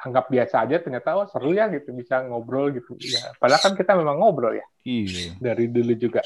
anggap 0.03 0.27
biasa 0.27 0.67
aja 0.67 0.83
ternyata 0.83 1.15
oh 1.19 1.27
seru 1.27 1.51
ya 1.51 1.67
gitu. 1.69 1.91
Bisa 1.91 2.23
ngobrol 2.23 2.71
gitu. 2.71 2.95
Ya 2.99 3.35
padahal 3.37 3.61
kan 3.61 3.73
kita 3.75 3.93
memang 3.99 4.17
ngobrol 4.19 4.55
ya. 4.55 4.65
Iya. 4.87 5.35
Dari 5.37 5.65
dulu 5.67 5.93
juga. 5.99 6.23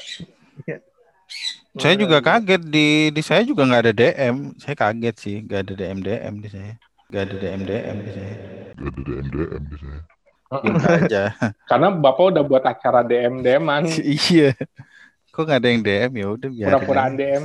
Saya 1.78 1.94
juga 1.98 2.22
kaget. 2.22 2.62
Di 2.64 3.10
di 3.10 3.22
saya 3.22 3.42
juga 3.42 3.66
nggak 3.66 3.82
ada 3.84 3.92
DM 3.94 4.36
saya 4.56 4.74
kaget 4.78 5.16
sih. 5.18 5.36
Nggak 5.44 5.60
ada 5.66 5.72
DM 5.74 5.98
DM 6.00 6.34
di 6.40 6.48
saya. 6.48 6.72
Nggak 7.10 7.22
ada 7.22 7.34
DM 7.36 7.62
DM 7.66 7.96
di 8.00 8.10
saya. 8.14 8.34
Nggak 8.78 8.90
ada 8.94 9.00
DM 9.02 9.26
DM 9.30 9.62
di 9.66 9.76
saya. 9.82 9.98
Aja. 10.48 11.24
Karena 11.70 11.92
bapak 11.92 12.24
udah 12.32 12.44
buat 12.44 12.64
acara 12.64 13.04
DM 13.04 13.44
DMan 13.44 13.84
iya 14.32 14.56
Kok 15.38 15.46
nggak 15.46 15.60
ada 15.62 15.70
yang 15.70 15.82
DM 15.86 16.12
ya 16.18 16.26
udah 16.34 16.48
biar. 16.50 16.66
Pura-pura 16.66 17.06
DM. 17.14 17.44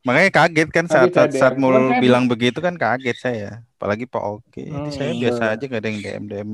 Makanya 0.00 0.30
kaget 0.32 0.68
kan 0.72 0.86
saat 0.88 1.12
saat, 1.12 1.32
saat 1.36 1.54
mul 1.60 1.76
bilang 2.00 2.24
begitu 2.24 2.64
kan 2.64 2.72
kaget 2.72 3.16
saya. 3.20 3.50
Apalagi 3.76 4.08
Pak 4.08 4.24
Oke. 4.24 4.64
Hmm, 4.64 4.88
saya 4.88 5.12
biasa 5.12 5.52
aja 5.52 5.64
gak 5.68 5.80
ada 5.84 5.88
yang 5.92 6.00
DM 6.00 6.24
DM 6.24 6.50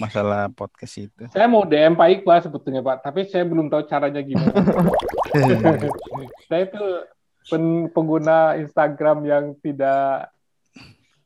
masalah 0.00 0.48
podcast 0.48 1.04
itu. 1.04 1.24
Saya 1.28 1.44
mau 1.52 1.68
DM 1.68 1.92
Pak 1.92 2.08
Iqbal 2.16 2.40
sebetulnya 2.48 2.80
Pak, 2.80 3.04
tapi 3.04 3.28
saya 3.28 3.44
belum 3.44 3.68
tahu 3.68 3.84
caranya 3.84 4.24
gimana. 4.24 4.56
saya 6.48 6.64
itu 6.64 6.84
pengguna 7.92 8.56
Instagram 8.56 9.28
yang 9.28 9.44
tidak 9.60 10.32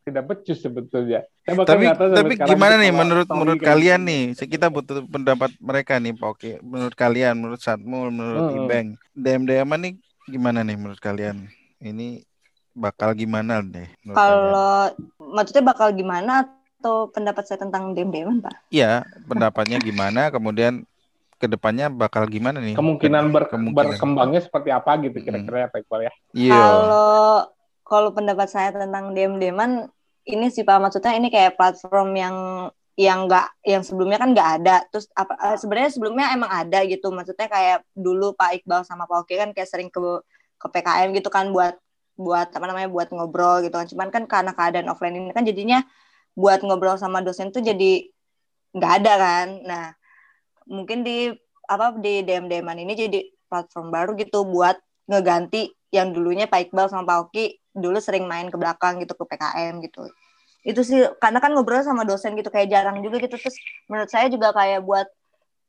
tidak 0.06 0.24
becus 0.30 0.62
sebetulnya. 0.62 1.26
tapi 1.42 1.90
tapi 1.90 2.34
gimana 2.38 2.78
nih 2.78 2.94
menurut 2.94 3.26
menurut 3.26 3.58
kalian 3.58 4.06
nih? 4.06 4.22
Kita 4.38 4.70
butuh 4.70 5.02
pendapat 5.10 5.50
mereka 5.58 5.98
nih, 5.98 6.14
Pak. 6.14 6.28
Oke, 6.30 6.50
menurut 6.62 6.94
kalian, 6.94 7.34
menurut 7.34 7.58
Satmul, 7.58 8.14
menurut 8.14 8.54
hmm. 8.54 8.58
Ibeng, 8.62 8.88
DM 9.18 9.42
DM 9.50 9.70
nih 9.82 9.92
gimana 10.30 10.62
nih 10.62 10.78
menurut 10.78 11.02
kalian? 11.02 11.50
Ini 11.82 12.22
bakal 12.70 13.18
gimana 13.18 13.58
deh? 13.66 13.90
Kalau 14.14 14.94
maksudnya 15.18 15.66
bakal 15.66 15.90
gimana 15.90 16.46
atau 16.78 17.10
pendapat 17.10 17.42
saya 17.50 17.66
tentang 17.66 17.90
DM 17.90 18.14
DM 18.14 18.38
Pak? 18.38 18.70
Iya, 18.70 19.02
pendapatnya 19.26 19.82
gimana? 19.82 20.30
Kemudian 20.30 20.86
ke 21.36 21.50
depannya 21.50 21.90
bakal 21.90 22.30
gimana 22.30 22.62
nih? 22.62 22.78
Kemungkinan, 22.78 23.34
ber, 23.34 23.50
Kemungkinan. 23.50 23.98
berkembangnya 23.98 24.38
seperti 24.38 24.70
apa 24.70 25.02
gitu 25.02 25.18
kira-kira 25.18 25.66
ya 25.66 25.68
Pak 25.68 25.78
Iqbal 25.82 26.00
ya? 26.06 26.12
Iya. 26.30 26.54
Kalau 26.54 27.26
kalau 27.86 28.10
pendapat 28.10 28.50
saya 28.50 28.74
tentang 28.74 29.14
DM 29.14 29.38
deman 29.38 29.86
ini 30.26 30.46
sih 30.50 30.66
pak. 30.66 30.78
Maksudnya 30.82 31.14
ini 31.16 31.28
kayak 31.30 31.54
platform 31.58 32.10
yang 32.18 32.36
yang 32.96 33.28
enggak 33.28 33.52
yang 33.62 33.82
sebelumnya 33.86 34.18
kan 34.18 34.30
nggak 34.34 34.50
ada. 34.62 34.76
Terus 34.90 35.06
apa 35.14 35.34
eh, 35.38 35.56
sebenarnya 35.60 35.90
sebelumnya 35.94 36.26
emang 36.34 36.50
ada 36.50 36.82
gitu. 36.84 37.08
Maksudnya 37.14 37.48
kayak 37.48 37.78
dulu 37.94 38.34
Pak 38.34 38.50
Iqbal 38.62 38.82
sama 38.82 39.06
Pak 39.06 39.18
Oke 39.26 39.34
kan 39.38 39.50
kayak 39.54 39.68
sering 39.70 39.88
ke 39.92 40.00
ke 40.56 40.66
PKM 40.72 41.12
gitu 41.14 41.28
kan 41.30 41.52
buat 41.54 41.76
buat 42.16 42.48
apa 42.48 42.64
namanya 42.64 42.88
buat 42.90 43.08
ngobrol 43.14 43.62
gitu 43.64 43.76
kan. 43.76 43.86
Cuman 43.86 44.08
kan 44.10 44.24
karena 44.26 44.52
keadaan 44.56 44.88
offline 44.90 45.16
ini 45.16 45.30
kan 45.36 45.44
jadinya 45.46 45.84
buat 46.36 46.60
ngobrol 46.66 46.96
sama 47.00 47.20
dosen 47.24 47.52
tuh 47.54 47.62
jadi 47.62 48.08
nggak 48.74 48.92
ada 49.02 49.12
kan. 49.16 49.46
Nah 49.64 49.84
mungkin 50.66 51.06
di 51.06 51.30
apa 51.66 51.94
di 51.98 52.22
DM 52.26 52.50
DM 52.50 52.66
ini 52.82 52.94
jadi 52.94 53.20
platform 53.46 53.94
baru 53.94 54.18
gitu 54.18 54.46
buat 54.46 54.78
ngeganti 55.06 55.70
yang 55.94 56.10
dulunya 56.10 56.50
Pak 56.50 56.70
Iqbal 56.70 56.90
sama 56.90 57.06
Pak 57.06 57.18
Oki 57.30 57.46
dulu 57.76 58.00
sering 58.00 58.24
main 58.24 58.48
ke 58.48 58.56
belakang 58.56 58.98
gitu 59.04 59.12
ke 59.12 59.24
PKM 59.28 59.84
gitu. 59.84 60.08
Itu 60.66 60.80
sih 60.82 61.04
karena 61.20 61.38
kan 61.38 61.52
ngobrol 61.52 61.84
sama 61.84 62.02
dosen 62.08 62.34
gitu 62.34 62.48
kayak 62.48 62.72
jarang 62.72 63.04
juga 63.04 63.20
gitu. 63.20 63.36
Terus 63.36 63.56
menurut 63.86 64.10
saya 64.10 64.26
juga 64.32 64.50
kayak 64.56 64.80
buat 64.82 65.06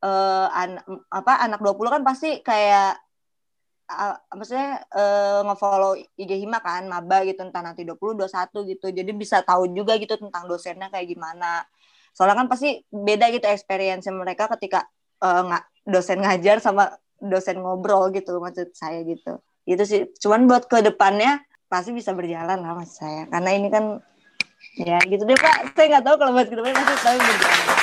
uh, 0.02 0.48
an 0.50 0.80
apa 1.12 1.44
anak 1.44 1.60
20 1.60 1.94
kan 1.94 2.02
pasti 2.02 2.40
kayak 2.40 2.98
uh, 3.92 4.16
maksudnya 4.34 4.82
uh, 4.92 5.40
ngefollow 5.46 5.94
IG 6.16 6.32
Hima 6.44 6.58
kan 6.64 6.88
maba 6.88 7.24
gitu 7.28 7.44
entah 7.44 7.62
nanti 7.62 7.84
20 7.84 8.26
21 8.26 8.72
gitu. 8.74 8.86
Jadi 8.90 9.10
bisa 9.12 9.44
tahu 9.44 9.70
juga 9.72 9.94
gitu 10.00 10.16
tentang 10.16 10.48
dosennya 10.48 10.88
kayak 10.92 11.08
gimana. 11.08 11.62
Soalnya 12.16 12.44
kan 12.44 12.48
pasti 12.50 12.82
beda 12.90 13.30
gitu 13.30 13.46
experience 13.46 14.08
mereka 14.10 14.50
ketika 14.58 14.88
uh, 15.22 15.60
dosen 15.86 16.24
ngajar 16.24 16.58
sama 16.58 16.96
dosen 17.18 17.58
ngobrol 17.62 18.10
gitu 18.14 18.38
maksud 18.38 18.74
saya 18.74 19.02
gitu. 19.06 19.38
Itu 19.68 19.84
sih. 19.84 20.08
Cuman 20.18 20.48
buat 20.48 20.66
ke 20.66 20.80
depannya 20.80 21.42
pasti 21.68 21.92
bisa 21.92 22.16
berjalan 22.16 22.58
lah 22.64 22.72
mas 22.74 22.96
saya. 22.96 23.28
Karena 23.28 23.50
ini 23.52 23.68
kan 23.68 24.00
ya 24.80 24.98
gitu 25.04 25.28
deh 25.28 25.36
pak. 25.36 25.76
Saya 25.76 25.86
nggak 25.96 26.04
tahu 26.04 26.16
kalau 26.16 26.32
buat 26.34 26.48
ke 26.48 26.56
depannya 26.56 26.76
pasti 26.82 26.94
tapi 27.04 27.18
berjalan. 27.20 27.76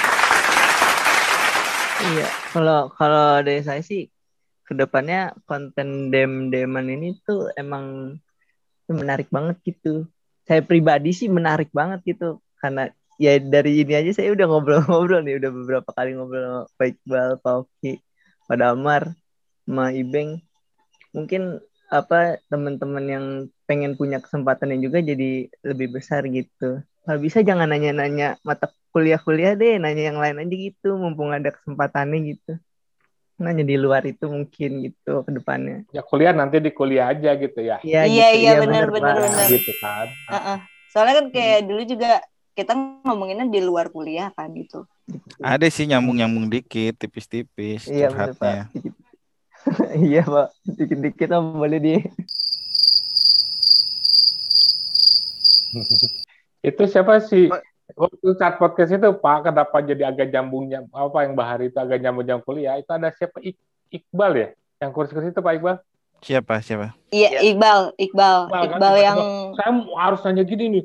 Iya 2.05 2.27
kalau 2.51 2.79
kalau 2.91 3.27
dari 3.41 3.61
saya 3.63 3.81
sih 3.81 4.11
ke 4.65 4.73
depannya 4.73 5.31
konten 5.45 6.09
dem 6.09 6.49
deman 6.49 6.89
ini 6.89 7.15
tuh 7.21 7.53
emang 7.55 8.17
menarik 8.89 9.29
banget 9.29 9.61
gitu. 9.65 10.09
Saya 10.45 10.61
pribadi 10.65 11.13
sih 11.13 11.29
menarik 11.29 11.69
banget 11.69 12.01
gitu. 12.05 12.41
Karena 12.57 12.89
ya 13.21 13.37
dari 13.37 13.85
ini 13.85 13.93
aja 13.93 14.21
saya 14.21 14.33
udah 14.33 14.45
ngobrol-ngobrol 14.49 15.21
nih. 15.21 15.37
Udah 15.37 15.51
beberapa 15.53 15.89
kali 15.93 16.17
ngobrol 16.17 16.65
sama 16.69 16.83
Iqbal, 16.89 17.29
Pak 17.41 17.53
Oki, 17.65 17.93
Pak 18.49 18.57
Damar, 18.57 19.03
sama 19.65 19.85
Ibeng. 19.93 20.41
Mungkin 21.13 21.61
apa 21.89 22.41
teman-teman 22.49 23.05
yang 23.05 23.25
pengen 23.65 23.97
punya 23.97 24.21
kesempatan 24.21 24.73
yang 24.77 24.89
juga 24.89 25.01
jadi 25.01 25.49
lebih 25.65 25.97
besar 25.97 26.25
gitu. 26.29 26.81
Kalau 27.05 27.19
bisa 27.21 27.45
jangan 27.45 27.69
nanya-nanya 27.69 28.41
mata 28.41 28.69
kuliah-kuliah 28.89 29.53
deh, 29.53 29.77
nanya 29.77 30.13
yang 30.13 30.17
lain 30.17 30.41
aja 30.41 30.55
gitu, 30.55 30.97
mumpung 30.97 31.33
ada 31.33 31.53
kesempatannya 31.53 32.17
gitu. 32.33 32.53
Nanya 33.35 33.67
di 33.67 33.75
luar 33.75 34.07
itu 34.07 34.25
mungkin 34.31 34.89
gitu 34.89 35.21
ke 35.27 35.31
depannya. 35.35 35.83
Ya 35.91 36.01
kuliah 36.01 36.31
nanti 36.31 36.63
di 36.63 36.71
kuliah 36.71 37.11
aja 37.11 37.35
gitu 37.35 37.59
ya. 37.59 37.83
Iya, 37.83 38.07
iya, 38.07 38.27
gitu, 38.31 38.41
iya 38.41 38.51
benar 38.57 38.85
benar 38.89 39.15
benar. 39.19 39.45
Gitu 39.51 39.71
kan. 39.83 40.07
Uh 40.31 40.37
-uh. 40.37 40.57
Soalnya 40.95 41.19
kan 41.19 41.27
kayak 41.35 41.59
hmm. 41.61 41.67
dulu 41.67 41.81
juga 41.83 42.11
kita 42.55 42.71
ngomonginnya 43.03 43.51
di 43.51 43.59
luar 43.59 43.91
kuliah 43.91 44.31
kan 44.31 44.47
gitu. 44.55 44.87
Ada 45.43 45.67
sih 45.67 45.85
nyambung-nyambung 45.91 46.47
dikit, 46.47 46.95
tipis-tipis 46.97 47.91
iya, 47.91 48.09
curhatnya. 48.09 48.71
iya 50.09 50.23
pak, 50.23 50.47
dikit-dikit 50.63 51.29
apa 51.35 51.49
boleh 51.51 51.79
di. 51.83 51.95
Itu 56.65 56.83
siapa 56.89 57.21
sih? 57.21 57.51
Waktu 57.93 58.27
saat 58.41 58.57
podcast 58.57 58.97
itu 58.97 59.09
Pak, 59.21 59.45
kenapa 59.45 59.77
jadi 59.85 60.09
agak 60.09 60.33
nyambungnya 60.33 60.89
apa 60.89 61.21
yang 61.21 61.37
bahar 61.37 61.61
itu 61.61 61.77
agak 61.77 62.01
nyambung 62.01 62.25
jam 62.25 62.39
kuliah? 62.41 62.81
Itu 62.81 62.89
ada 62.89 63.13
siapa 63.13 63.37
Ik 63.45 63.55
Iqbal 63.93 64.31
ya? 64.33 64.49
Yang 64.81 64.91
kursus-kursus 64.97 65.31
itu 65.31 65.41
Pak 65.45 65.53
Iqbal? 65.61 65.77
Siapa 66.25 66.57
siapa? 66.65 66.97
Iya 67.13 67.45
Iqbal, 67.45 67.93
Iqbal, 68.01 68.49
Iqbal, 68.49 68.63
Iqbal 68.73 68.95
kan? 68.97 69.05
yang. 69.05 69.17
Saya 69.53 69.71
harus 70.01 70.19
nanya 70.25 70.43
gini 70.43 70.65
nih, 70.73 70.83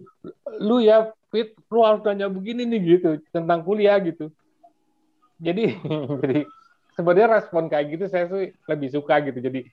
lu 0.61 0.85
ya 0.85 1.09
Fit, 1.31 1.55
lu 1.71 1.87
harus 1.87 2.03
tanya 2.03 2.27
begini 2.27 2.67
nih 2.67 2.99
gitu 2.99 3.23
tentang 3.31 3.63
kuliah 3.63 3.97
gitu. 4.03 4.35
Jadi 5.39 5.79
jadi 6.21 6.39
sebenarnya 6.99 7.41
respon 7.41 7.71
kayak 7.71 7.87
gitu 7.97 8.05
saya 8.11 8.27
sih 8.29 8.53
lebih 8.67 8.89
suka 8.93 9.15
gitu. 9.25 9.39
Jadi 9.39 9.65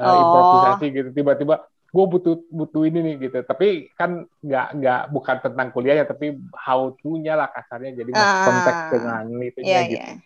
uh, 0.00 0.08
oh. 0.08 0.16
improvisasi 0.16 0.86
gitu 0.90 1.08
tiba-tiba 1.12 1.68
gue 1.88 2.04
butuh 2.04 2.34
butuh 2.52 2.82
ini 2.84 2.98
nih 3.00 3.14
gitu. 3.28 3.38
Tapi 3.44 3.92
kan 3.96 4.24
nggak 4.44 4.66
nggak 4.76 5.02
bukan 5.12 5.36
tentang 5.40 5.68
kuliahnya 5.72 6.04
tapi 6.04 6.36
how 6.54 6.92
to-nya 7.00 7.36
lah 7.36 7.48
kasarnya. 7.52 7.96
Jadi 7.96 8.10
uh, 8.12 8.44
konteks 8.44 8.80
dengan 8.92 9.24
itu 9.40 9.58
yeah, 9.64 9.84
gitu. 9.88 10.00
Yeah 10.00 10.16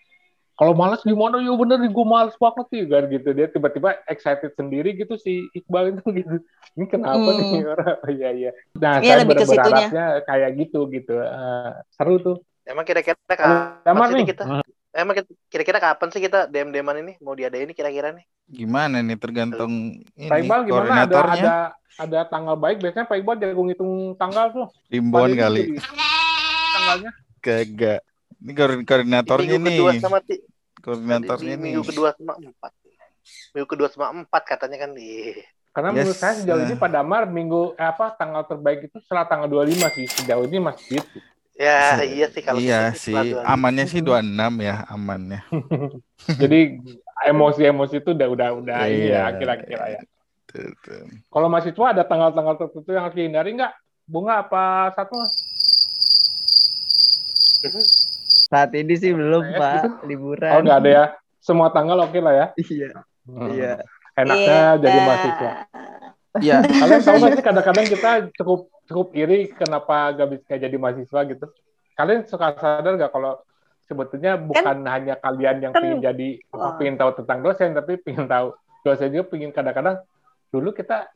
kalau 0.63 0.79
malas 0.79 1.03
gimana? 1.03 1.43
Ya 1.43 1.51
bener 1.59 1.83
nih 1.83 1.91
gue 1.91 2.07
malas 2.07 2.39
banget 2.39 2.67
sih 2.71 2.83
kan 2.87 3.11
gitu. 3.11 3.29
Dia 3.35 3.51
tiba-tiba 3.51 3.99
excited 4.07 4.55
sendiri 4.55 4.95
gitu 4.95 5.19
si 5.19 5.49
Iqbal 5.57 5.97
itu 5.97 6.07
gitu. 6.23 6.37
Ini 6.79 6.87
kenapa 6.87 7.35
hmm. 7.35 7.39
nih 7.41 7.63
orang? 7.67 7.99
Iya 8.15 8.29
iya. 8.31 8.51
Nah 8.79 9.03
ya, 9.03 9.19
saya 9.19 9.27
ber 9.27 9.43
berharapnya 9.43 10.07
kayak 10.23 10.51
gitu 10.61 10.81
gitu. 10.95 11.15
Uh, 11.19 11.83
seru 11.97 12.23
tuh. 12.23 12.37
Emang 12.63 12.87
kira-kira 12.87 13.19
kapan 13.27 14.07
sih 14.15 14.23
kita 14.23 14.63
emang 14.93 15.15
kira-kira 15.49 15.79
kapan 15.81 16.09
sih 16.13 16.21
kita 16.21 16.47
dem 16.49 16.71
deman 16.71 17.01
ini 17.01 17.13
mau 17.25 17.33
diadain 17.33 17.67
ini 17.67 17.75
kira-kira 17.75 18.13
nih 18.13 18.25
gimana 18.49 19.01
nih 19.01 19.17
tergantung 19.17 20.05
ini 20.17 20.29
Pak 20.29 20.39
Iqbal 20.45 20.61
gimana 20.69 21.09
ada 21.09 21.19
ada 21.33 21.55
ada 21.97 22.21
tanggal 22.29 22.57
baik 22.57 22.85
biasanya 22.85 23.09
Pak 23.09 23.17
Iqbal 23.21 23.37
jago 23.41 23.63
ngitung 23.67 23.93
tanggal 24.21 24.47
tuh 24.53 24.67
ribuan 24.93 25.33
kali 25.33 25.81
tanggalnya 26.77 27.11
kagak 27.43 28.01
ini 28.43 28.83
koordinatornya 28.83 29.57
minggu 29.59 29.63
nih. 29.63 29.79
Kedua 29.79 29.93
sama 30.03 30.19
koordinatornya 30.83 31.55
nih. 31.55 31.63
Minggu 31.63 31.83
kedua 31.87 32.09
sama 32.19 32.35
empat. 32.43 32.73
Minggu 33.55 33.69
kedua 33.71 33.89
sama 33.89 34.07
empat 34.11 34.43
katanya 34.43 34.77
kan. 34.83 34.91
Iya. 34.99 35.47
Karena 35.73 35.89
yes. 35.95 35.97
menurut 36.05 36.19
saya 36.19 36.35
sejauh 36.37 36.63
ini 36.69 36.77
pada 36.77 37.01
Mar 37.01 37.25
minggu 37.31 37.79
eh, 37.81 37.89
apa 37.89 38.13
tanggal 38.19 38.45
terbaik 38.45 38.93
itu 38.93 38.99
setelah 39.01 39.25
tanggal 39.25 39.49
25 39.49 39.97
sih 39.97 40.07
sejauh 40.11 40.45
ini 40.51 40.59
masih 40.61 41.01
gitu. 41.01 41.19
Ya, 41.53 42.01
iya 42.01 42.27
sih 42.33 42.41
kalau 42.41 42.59
Iya 42.59 42.97
sih, 42.97 43.13
amannya 43.45 43.85
sih 43.85 44.01
26 44.01 44.25
ya, 44.65 44.89
amannya. 44.89 45.45
Jadi 46.41 46.81
emosi-emosi 47.29 48.01
itu 48.01 48.11
udah 48.17 48.29
udah 48.33 48.49
udah 48.57 48.79
iya, 48.89 49.29
ya 49.29 49.37
kira-kira 49.37 50.01
ya. 50.01 50.01
Kalau 51.33 51.49
mahasiswa 51.49 51.87
ada 51.93 52.05
tanggal-tanggal 52.05 52.57
tertentu 52.57 52.91
yang 52.93 53.05
harus 53.09 53.17
dihindari 53.17 53.57
nggak? 53.57 53.73
Bunga 54.09 54.45
apa 54.45 54.93
satu? 54.97 55.17
Saat 58.53 58.73
ini 58.77 58.97
sih 59.01 59.17
belum, 59.17 59.45
ya, 59.49 59.59
Pak. 59.61 59.73
Gitu. 59.73 59.89
Liburan. 60.13 60.53
Oh, 60.57 60.61
nggak 60.61 60.79
ada 60.85 60.91
ya. 60.91 61.05
Semua 61.41 61.69
tanggal 61.73 62.01
oke 62.05 62.13
okay 62.13 62.21
lah 62.21 62.35
ya. 62.35 62.47
Iya. 62.61 62.91
Hmm. 63.25 63.49
Iya. 63.53 63.75
Enaknya 64.13 64.61
yeah. 64.61 64.81
jadi 64.81 64.99
mahasiswa. 65.05 65.51
Iya. 66.41 66.57
Kalian 66.65 67.01
tahu 67.01 67.17
nggak 67.17 67.33
sih 67.37 67.45
kadang-kadang 67.45 67.87
kita 67.89 68.11
cukup 68.41 68.61
cukup 68.93 69.17
iri 69.17 69.49
kenapa 69.51 70.13
gak 70.13 70.29
bisa 70.37 70.61
jadi 70.61 70.77
mahasiswa 70.77 71.21
gitu. 71.33 71.47
Kalian 71.97 72.29
suka 72.29 72.53
sadar 72.61 73.01
gak 73.01 73.13
kalau 73.13 73.41
sebetulnya 73.89 74.37
bukan 74.39 74.63
kan, 74.63 74.79
hanya 74.89 75.15
kalian 75.19 75.57
yang 75.59 75.73
kan, 75.75 75.83
pengen 75.83 76.01
jadi 76.01 76.29
oh. 76.55 76.77
pengen 76.79 76.97
tahu 76.97 77.11
tentang 77.19 77.39
dosen 77.45 77.75
tapi 77.75 77.99
pengen 78.01 78.25
tahu 78.31 78.57
dosen 78.87 79.11
juga 79.13 79.27
pengen 79.29 79.51
kadang-kadang 79.53 80.01
dulu 80.49 80.73
kita 80.73 81.11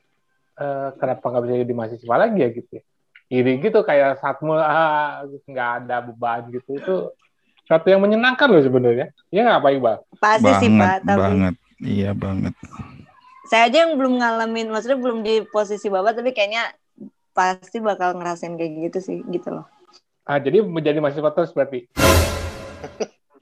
uh, 0.60 0.92
kenapa 0.98 1.24
nggak 1.24 1.42
bisa 1.46 1.54
jadi 1.62 1.72
mahasiswa 1.72 2.14
lagi 2.18 2.38
ya 2.42 2.48
gitu 2.52 2.70
ya 2.76 2.82
iri 3.26 3.58
gitu 3.64 3.80
kayak 3.80 4.20
saat 4.20 4.38
ah, 4.44 5.24
nggak 5.24 5.70
ada 5.82 5.96
beban 6.04 6.46
gitu 6.52 6.78
itu 6.78 6.96
satu 7.66 7.86
yang 7.90 7.98
menyenangkan 7.98 8.46
loh 8.46 8.62
sebenarnya. 8.62 9.10
Iya 9.34 9.40
nggak 9.42 9.60
Pak 9.60 9.70
Iqbal? 9.74 9.96
Pasti 10.22 10.46
banget, 10.46 10.62
sih 10.62 10.70
Pak. 10.70 10.96
Tapi... 11.02 11.18
Banget, 11.18 11.54
iya 11.82 12.10
banget. 12.14 12.54
Saya 13.46 13.62
aja 13.70 13.78
yang 13.86 13.92
belum 13.98 14.22
ngalamin, 14.22 14.66
maksudnya 14.70 14.98
belum 14.98 15.18
di 15.26 15.34
posisi 15.50 15.86
Bapak, 15.90 16.18
tapi 16.18 16.30
kayaknya 16.30 16.70
pasti 17.36 17.76
bakal 17.84 18.16
ngerasain 18.16 18.56
kayak 18.56 18.88
gitu 18.88 18.98
sih, 19.04 19.18
gitu 19.28 19.52
loh. 19.52 19.68
Ah, 20.24 20.40
jadi 20.40 20.64
menjadi 20.64 20.98
mahasiswa 20.98 21.30
terus 21.36 21.52
berarti? 21.52 21.84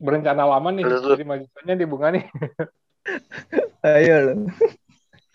Berencana 0.03 0.43
lama 0.45 0.69
nih, 0.75 0.83
jadi 0.83 1.25
mahasiswanya 1.25 1.75
di 1.79 1.87
bunga 1.87 2.11
nih. 2.13 2.27
Ayo 3.87 4.17
loh. 4.27 4.37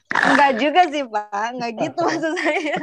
Enggak 0.10 0.52
juga 0.60 0.82
sih 0.92 1.04
Pak, 1.08 1.48
enggak 1.56 1.72
gitu 1.80 2.00
maksud 2.12 2.34
saya. 2.36 2.78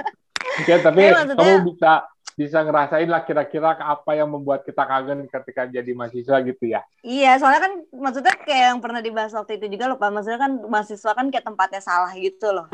Ya, 0.65 0.77
tapi 0.81 1.01
eh, 1.05 1.15
kamu 1.37 1.75
bisa 1.75 2.07
bisa 2.37 2.61
ngerasain 2.61 3.09
lah 3.09 3.25
kira-kira 3.25 3.81
apa 3.81 4.13
yang 4.13 4.29
membuat 4.29 4.63
kita 4.63 4.85
kangen 4.85 5.25
ketika 5.25 5.67
jadi 5.67 5.91
mahasiswa 5.97 6.37
gitu 6.45 6.65
ya. 6.69 6.85
Iya, 7.01 7.41
soalnya 7.41 7.61
kan 7.65 7.73
maksudnya 7.97 8.35
kayak 8.45 8.77
yang 8.77 8.81
pernah 8.85 9.01
dibahas 9.01 9.33
waktu 9.33 9.57
itu 9.57 9.73
juga 9.73 9.89
loh 9.89 9.99
Pak. 9.99 10.11
Maksudnya 10.13 10.41
kan 10.41 10.53
mahasiswa 10.69 11.13
kan 11.17 11.27
kayak 11.33 11.47
tempatnya 11.49 11.81
salah 11.81 12.13
gitu 12.15 12.53
loh. 12.53 12.69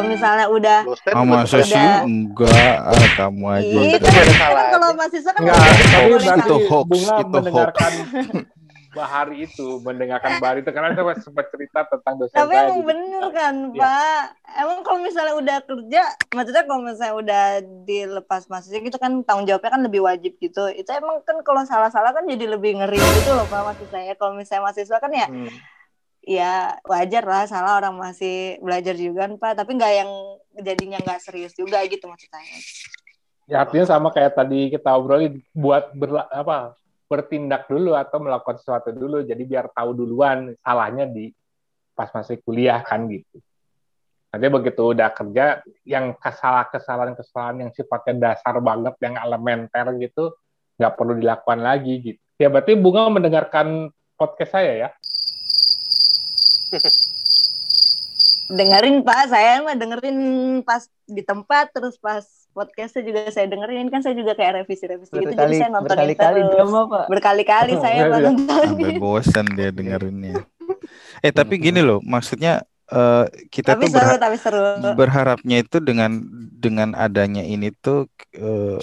Kalau 0.00 0.16
misalnya 0.16 0.46
udah 0.48 0.78
masa 1.28 1.60
sih 1.60 1.76
enggak, 1.76 2.76
ah, 2.88 3.08
kamu 3.20 3.44
aja. 3.52 3.68
Iya, 3.84 3.96
kan, 4.00 4.12
kan 4.32 4.66
kalau 4.72 4.88
mahasiswa 4.96 5.30
kan 5.36 5.40
enggak, 5.44 5.60
tapi 5.60 6.40
itu 6.40 6.56
hoax, 6.72 6.86
bunga 6.88 7.14
itu 7.20 7.28
mendengarkan 7.28 7.92
Bahari 8.90 9.46
itu 9.46 9.78
mendengarkan 9.86 10.42
Bahari 10.42 10.66
itu 10.66 10.70
karena 10.72 10.96
saya 10.96 11.14
sempat 11.22 11.46
cerita 11.52 11.86
tentang 11.86 12.14
dosen 12.16 12.34
Tapi 12.34 12.54
saya 12.56 12.64
emang 12.66 12.80
gitu. 12.80 12.90
bener 12.90 13.24
kan 13.30 13.54
ya. 13.70 13.80
Pak? 13.84 14.22
Emang 14.56 14.78
kalau 14.82 14.98
misalnya 15.04 15.34
udah 15.36 15.58
kerja, 15.62 16.02
maksudnya 16.34 16.64
kalau 16.66 16.80
misalnya 16.82 17.14
udah 17.14 17.44
dilepas 17.86 18.50
mahasiswa 18.50 18.80
gitu 18.82 18.98
kan 18.98 19.22
tanggung 19.22 19.46
jawabnya 19.46 19.70
kan 19.70 19.82
lebih 19.86 20.00
wajib 20.02 20.32
gitu. 20.42 20.64
Itu 20.74 20.90
emang 20.96 21.22
kan 21.22 21.38
kalau 21.44 21.62
salah-salah 21.62 22.10
kan 22.16 22.24
jadi 22.24 22.56
lebih 22.56 22.82
ngeri 22.82 22.98
gitu 23.20 23.36
loh 23.36 23.46
Pak 23.46 23.62
maksud 23.68 23.88
saya. 23.92 24.16
Kalau 24.16 24.32
misalnya 24.34 24.64
mahasiswa 24.64 24.96
kan 24.96 25.12
ya 25.12 25.28
hmm. 25.28 25.69
Ya 26.24 26.76
wajar 26.84 27.24
lah 27.24 27.44
salah 27.48 27.80
orang 27.80 27.96
masih 27.96 28.60
belajar 28.60 28.94
juga 28.96 29.28
kan 29.28 29.36
Pak. 29.40 29.52
Tapi 29.64 29.70
nggak 29.76 29.92
yang 29.94 30.10
jadinya 30.60 30.98
nggak 31.00 31.20
serius 31.22 31.52
juga 31.56 31.80
gitu 31.86 32.06
maksud 32.08 32.28
saya. 32.28 32.56
Ya 33.50 33.66
artinya 33.66 33.86
sama 33.88 34.14
kayak 34.14 34.38
tadi 34.38 34.70
kita 34.70 34.94
obrolin 34.94 35.42
buat 35.50 35.90
berla, 35.96 36.30
apa 36.30 36.78
bertindak 37.10 37.66
dulu 37.66 37.98
atau 37.98 38.22
melakukan 38.22 38.62
sesuatu 38.62 38.94
dulu 38.94 39.26
jadi 39.26 39.42
biar 39.42 39.74
tahu 39.74 39.90
duluan 39.90 40.54
salahnya 40.62 41.10
di 41.10 41.34
pas 41.98 42.06
masih 42.14 42.38
kuliah 42.46 42.78
kan 42.86 43.10
gitu. 43.10 43.42
Nanti 44.30 44.46
begitu 44.46 44.94
udah 44.94 45.10
kerja 45.10 45.58
yang 45.82 46.14
kesalahan-kesalahan-kesalahan 46.14 47.66
yang 47.66 47.70
sifatnya 47.74 48.30
dasar 48.30 48.54
banget 48.62 48.94
yang 49.02 49.18
elementer 49.18 49.90
gitu 49.98 50.38
nggak 50.78 50.94
perlu 50.94 51.18
dilakukan 51.18 51.60
lagi 51.60 51.94
gitu. 51.98 52.20
Ya 52.38 52.48
berarti 52.48 52.78
Bunga 52.78 53.10
mendengarkan 53.10 53.90
podcast 54.14 54.54
saya 54.54 54.72
ya? 54.78 54.88
Dengerin 58.50 59.06
Pak, 59.06 59.30
saya 59.30 59.62
mah 59.62 59.78
dengerin 59.78 60.18
pas 60.66 60.86
di 61.06 61.22
tempat 61.22 61.70
terus 61.70 61.94
pas 61.98 62.26
podcastnya 62.50 63.06
juga 63.06 63.30
saya 63.30 63.46
dengerin 63.46 63.86
kan 63.94 64.02
saya 64.02 64.18
juga 64.18 64.34
kayak 64.34 64.62
revisi-revisi 64.66 65.14
gitu 65.14 65.34
jadi 65.38 65.54
saya 65.54 65.70
nonton 65.70 65.94
berkali-kali. 65.94 66.40
Berkali-kali 67.06 67.72
saya 67.78 68.10
nonton. 68.10 68.66
Sampai 68.74 68.98
bosan 68.98 69.46
dia 69.54 69.70
dengerinnya. 69.70 70.42
Eh 71.20 71.34
tapi 71.34 71.60
gini 71.60 71.84
loh, 71.84 72.00
maksudnya 72.00 72.64
uh, 72.92 73.24
kita 73.48 73.74
tapi 73.74 73.86
tuh 73.88 73.96
seru, 73.96 74.02
berha 74.02 74.16
tapi 74.18 74.36
seru. 74.36 74.62
berharapnya 74.98 75.56
itu 75.62 75.78
dengan 75.80 76.20
dengan 76.54 76.92
adanya 76.98 77.42
ini 77.42 77.72
tuh 77.72 78.10
uh, 78.36 78.78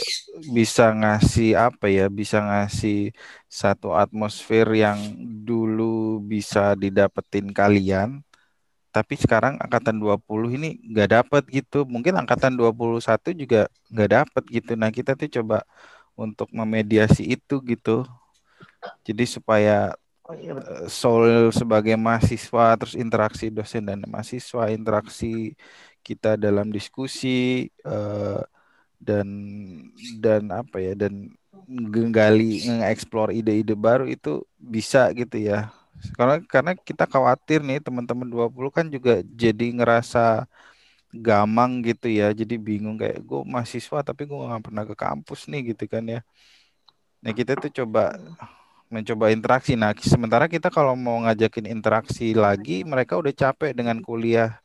bisa 0.51 0.91
ngasih 0.95 1.53
apa 1.55 1.85
ya, 1.91 2.07
bisa 2.09 2.41
ngasih 2.41 3.13
satu 3.47 3.93
atmosfer 3.93 4.67
yang 4.73 4.97
dulu 5.45 6.23
bisa 6.23 6.73
didapetin 6.73 7.51
kalian 7.51 8.25
tapi 8.97 9.13
sekarang 9.13 9.61
angkatan 9.61 10.01
20 10.01 10.57
ini 10.57 10.81
nggak 10.81 11.09
dapat 11.21 11.43
gitu. 11.53 11.85
Mungkin 11.85 12.17
angkatan 12.17 12.57
21 12.57 13.37
juga 13.37 13.69
nggak 13.93 14.09
dapat 14.09 14.43
gitu. 14.49 14.73
Nah, 14.73 14.89
kita 14.89 15.13
tuh 15.13 15.29
coba 15.29 15.61
untuk 16.17 16.49
memediasi 16.49 17.21
itu 17.21 17.61
gitu. 17.61 18.09
Jadi 19.05 19.23
supaya 19.29 19.93
oh, 20.27 20.35
iya 20.41 20.51
eh, 20.71 20.87
soul 20.99 21.25
sebagai 21.59 21.95
mahasiswa 22.05 22.63
terus 22.79 22.95
interaksi 23.03 23.45
dosen 23.57 23.83
dan 23.89 23.99
mahasiswa, 24.13 24.63
interaksi 24.77 25.25
kita 26.05 26.27
dalam 26.45 26.67
diskusi 26.75 27.27
uh, 27.87 28.39
dan 29.07 29.27
dan 30.23 30.41
apa 30.53 30.77
ya 30.81 30.93
dan 30.97 31.13
menggali 31.67 32.63
mengeksplor 32.67 33.29
ide-ide 33.35 33.73
baru 33.75 34.05
itu 34.07 34.29
bisa 34.57 35.11
gitu 35.19 35.35
ya 35.49 35.67
karena 36.17 36.35
karena 36.53 36.71
kita 36.77 37.03
khawatir 37.09 37.59
nih 37.67 37.79
teman-teman 37.85 38.27
20 38.29 38.71
kan 38.77 38.85
juga 38.95 39.11
jadi 39.25 39.65
ngerasa 39.77 40.45
gamang 41.27 41.71
gitu 41.87 42.07
ya. 42.19 42.25
Jadi 42.39 42.55
bingung 42.67 42.95
kayak 43.01 43.19
gue 43.29 43.39
mahasiswa 43.53 43.99
tapi 44.07 44.21
gue 44.29 44.37
nggak 44.37 44.63
pernah 44.67 44.83
ke 44.89 44.95
kampus 45.03 45.39
nih 45.51 45.61
gitu 45.73 45.83
kan 45.93 46.03
ya. 46.13 46.19
Nah 47.23 47.31
kita 47.37 47.53
tuh 47.61 47.71
coba 47.77 48.01
mencoba 48.93 49.31
interaksi. 49.35 49.75
Nah 49.75 49.91
sementara 49.99 50.45
kita 50.47 50.67
kalau 50.71 50.93
mau 50.95 51.17
ngajakin 51.25 51.67
interaksi 51.71 52.31
lagi, 52.31 52.83
mereka 52.87 53.19
udah 53.19 53.33
capek 53.35 53.71
dengan 53.75 53.99
kuliah 54.03 54.59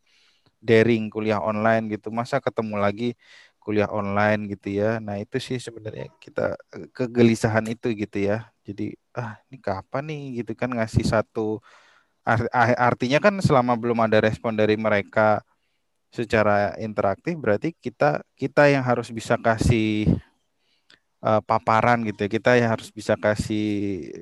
daring, 0.62 1.10
kuliah 1.10 1.42
online 1.42 1.90
gitu. 1.94 2.08
Masa 2.14 2.38
ketemu 2.38 2.78
lagi 2.78 3.18
kuliah 3.62 3.90
online 3.90 4.50
gitu 4.52 4.68
ya. 4.80 4.98
Nah 5.02 5.18
itu 5.22 5.36
sih 5.38 5.58
sebenarnya 5.58 6.06
kita 6.22 6.54
kegelisahan 6.94 7.66
itu 7.70 7.94
gitu 7.94 8.18
ya. 8.18 8.46
Jadi 8.66 8.94
ah 9.14 9.38
ini 9.50 9.58
kapan 9.58 10.02
nih 10.10 10.22
gitu 10.42 10.52
kan 10.54 10.70
ngasih 10.70 11.04
satu 11.06 11.58
artinya 12.78 13.18
kan 13.18 13.34
selama 13.42 13.74
belum 13.74 13.98
ada 14.06 14.22
respon 14.22 14.54
dari 14.54 14.78
mereka 14.78 15.42
secara 16.12 16.76
interaktif 16.78 17.34
berarti 17.40 17.72
kita 17.72 18.22
kita 18.36 18.68
yang 18.70 18.84
harus 18.84 19.08
bisa 19.10 19.34
kasih 19.40 20.06
uh, 21.22 21.40
paparan 21.40 22.02
gitu 22.04 22.26
ya. 22.26 22.30
Kita 22.30 22.50
yang 22.58 22.70
harus 22.74 22.90
bisa 22.90 23.14
kasih 23.16 23.66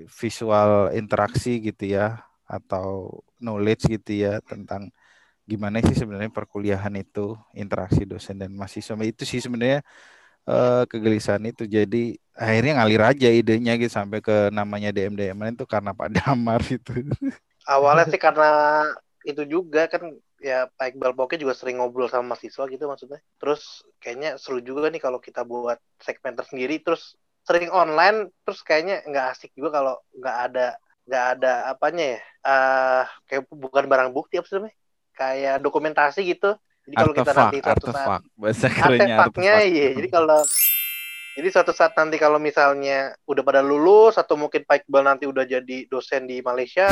visual 0.06 0.92
interaksi 0.94 1.58
gitu 1.58 1.96
ya 1.96 2.22
atau 2.44 3.20
knowledge 3.40 3.88
gitu 3.88 4.26
ya 4.26 4.42
tentang 4.44 4.92
gimana 5.48 5.82
sih 5.82 5.96
sebenarnya 5.98 6.30
perkuliahan 6.30 6.94
itu 7.00 7.34
interaksi 7.56 8.06
dosen 8.06 8.38
dan 8.38 8.54
mahasiswa. 8.54 8.94
Itu 9.02 9.24
sih 9.26 9.42
sebenarnya 9.42 9.82
uh, 10.46 10.84
kegelisahan 10.86 11.42
itu. 11.50 11.66
Jadi 11.66 12.20
akhirnya 12.36 12.80
ngalir 12.80 13.02
aja 13.02 13.28
idenya 13.28 13.74
gitu 13.80 13.92
sampai 13.92 14.22
ke 14.22 14.48
namanya 14.54 14.94
DM 14.94 15.18
DM 15.18 15.40
itu 15.56 15.64
karena 15.66 15.90
Pak 15.96 16.08
Damar 16.14 16.62
itu. 16.68 16.92
Awalnya 17.66 18.06
sih 18.08 18.20
karena 18.20 18.50
itu 19.26 19.44
juga 19.44 19.84
kan 19.90 20.16
ya 20.40 20.66
Pak 20.72 20.96
Iqbal 20.96 21.12
Boke 21.12 21.36
juga 21.36 21.52
sering 21.52 21.78
ngobrol 21.78 22.08
sama 22.08 22.34
mahasiswa 22.34 22.64
gitu 22.66 22.84
maksudnya. 22.88 23.20
Terus 23.36 23.84
kayaknya 24.00 24.40
seru 24.40 24.64
juga 24.64 24.88
nih 24.88 24.98
kalau 24.98 25.20
kita 25.20 25.44
buat 25.44 25.76
segmen 26.00 26.34
tersendiri. 26.34 26.80
Terus 26.80 27.14
sering 27.44 27.68
online 27.70 28.32
terus 28.44 28.64
kayaknya 28.64 29.04
nggak 29.04 29.26
asik 29.36 29.52
juga 29.52 29.80
kalau 29.80 29.94
nggak 30.16 30.36
ada 30.50 30.66
nggak 31.04 31.24
ada 31.36 31.52
apanya 31.68 32.04
ya. 32.16 32.20
Uh, 32.40 33.04
kayak 33.28 33.42
bukan 33.52 33.84
barang 33.86 34.10
bukti 34.10 34.40
apa 34.40 34.48
sih 34.48 34.56
namanya? 34.56 34.76
Kayak 35.14 35.56
dokumentasi 35.60 36.20
gitu. 36.24 36.56
Jadi 36.88 36.94
kalau 36.96 37.14
kita 37.14 37.32
nanti 37.36 37.58
suatu 37.60 37.86
saat 37.92 38.22
bahasa 38.34 38.66
artefaknya 38.66 39.54
iya. 39.68 39.88
Jadi 39.92 40.08
kalau 40.08 40.40
jadi 41.38 41.48
suatu 41.54 41.70
saat 41.70 41.94
nanti 41.94 42.18
kalau 42.18 42.42
misalnya 42.42 43.14
udah 43.22 43.42
pada 43.46 43.62
lulus 43.62 44.18
atau 44.18 44.34
mungkin 44.34 44.66
Pak 44.66 44.82
Iqbal 44.84 45.04
nanti 45.06 45.30
udah 45.30 45.46
jadi 45.46 45.86
dosen 45.86 46.26
di 46.26 46.42
Malaysia, 46.42 46.90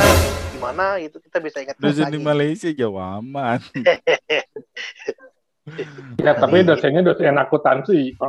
gimana 0.59 0.99
itu 0.99 1.15
kita 1.23 1.39
bisa 1.39 1.63
ingat 1.63 1.79
Dosen 1.79 2.11
lagi. 2.11 2.11
di 2.11 2.19
Malaysia 2.19 2.67
jauh 2.75 2.99
aman. 2.99 3.63
ya 6.19 6.35
tapi 6.35 6.67
dosennya 6.67 6.99
dosen 6.99 7.39
akuntansi. 7.39 8.19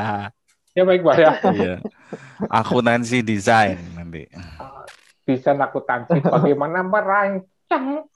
ya 0.76 0.82
baik 0.88 1.04
Pak 1.04 1.14
ya. 1.20 1.30
Iya. 1.52 1.74
Akuntansi 2.48 3.20
desain 3.20 3.76
nanti. 3.92 4.24
Desain 5.28 5.60
akuntansi 5.60 6.24
bagaimana 6.24 6.80
merancang 6.80 8.08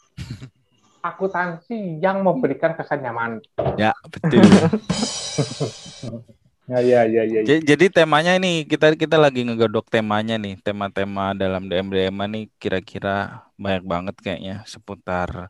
akuntansi 1.05 2.01
yang 2.01 2.25
memberikan 2.25 2.73
kesan 2.73 3.05
nyaman. 3.05 3.45
Ya, 3.77 3.93
betul. 4.09 4.49
Ya, 6.69 6.85
ya, 6.85 7.01
ya, 7.09 7.23
ya, 7.25 7.41
ya. 7.49 7.57
Jadi 7.65 7.89
temanya 7.89 8.37
ini 8.37 8.69
kita 8.69 8.93
kita 8.93 9.17
lagi 9.17 9.41
ngegodok 9.41 9.89
temanya 9.89 10.37
nih, 10.37 10.61
tema-tema 10.61 11.33
dalam 11.33 11.65
DM 11.65 11.89
nih 12.29 12.45
kira-kira 12.61 13.41
banyak 13.57 13.85
banget 13.89 14.15
kayaknya 14.21 14.55
seputar 14.69 15.49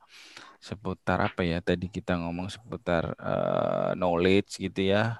seputar 0.62 1.18
apa 1.26 1.42
ya 1.42 1.58
tadi 1.58 1.90
kita 1.90 2.14
ngomong 2.22 2.46
seputar 2.54 3.18
uh, 3.18 3.98
knowledge 3.98 4.62
gitu 4.62 4.94
ya, 4.94 5.18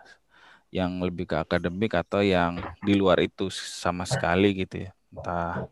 yang 0.71 1.03
lebih 1.03 1.27
ke 1.27 1.35
akademik 1.35 1.99
atau 1.99 2.23
yang 2.23 2.63
di 2.87 2.95
luar 2.95 3.19
itu 3.19 3.51
sama 3.51 4.07
sekali 4.07 4.55
gitu 4.63 4.87
ya, 4.87 4.91
entah 5.11 5.67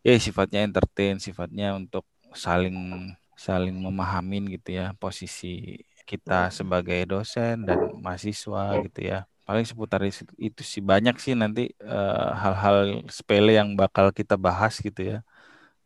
ya 0.00 0.16
sifatnya 0.16 0.64
entertain, 0.64 1.20
sifatnya 1.20 1.76
untuk 1.76 2.08
saling 2.32 3.12
saling 3.36 3.76
memahamin 3.76 4.48
gitu 4.56 4.80
ya 4.80 4.96
posisi 4.96 5.84
kita 6.08 6.48
sebagai 6.48 7.04
dosen 7.04 7.68
dan 7.68 7.76
mahasiswa 8.00 8.80
gitu 8.80 9.00
ya 9.04 9.28
paling 9.46 9.62
seputar 9.62 10.02
itu 10.36 10.62
sih 10.66 10.82
banyak 10.82 11.14
sih 11.22 11.38
nanti 11.38 11.70
eh, 11.78 12.30
hal-hal 12.34 13.06
uh, 13.06 13.06
sepele 13.06 13.54
yang 13.54 13.78
bakal 13.78 14.10
kita 14.10 14.34
bahas 14.34 14.74
gitu 14.82 14.98
ya 14.98 15.18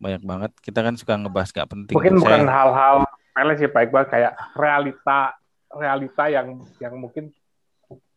banyak 0.00 0.24
banget 0.24 0.52
kita 0.64 0.80
kan 0.80 0.96
suka 0.96 1.20
ngebahas 1.20 1.52
gak 1.52 1.68
penting 1.68 1.92
mungkin 1.92 2.16
Saya... 2.16 2.24
bukan 2.24 2.44
hal-hal 2.48 2.94
sepele 3.04 3.52
sih 3.60 3.68
Pak 3.68 3.82
Iqbal 3.84 4.04
kayak 4.08 4.32
realita 4.56 5.36
realita 5.76 6.24
yang 6.32 6.64
yang 6.80 6.94
mungkin 6.96 7.28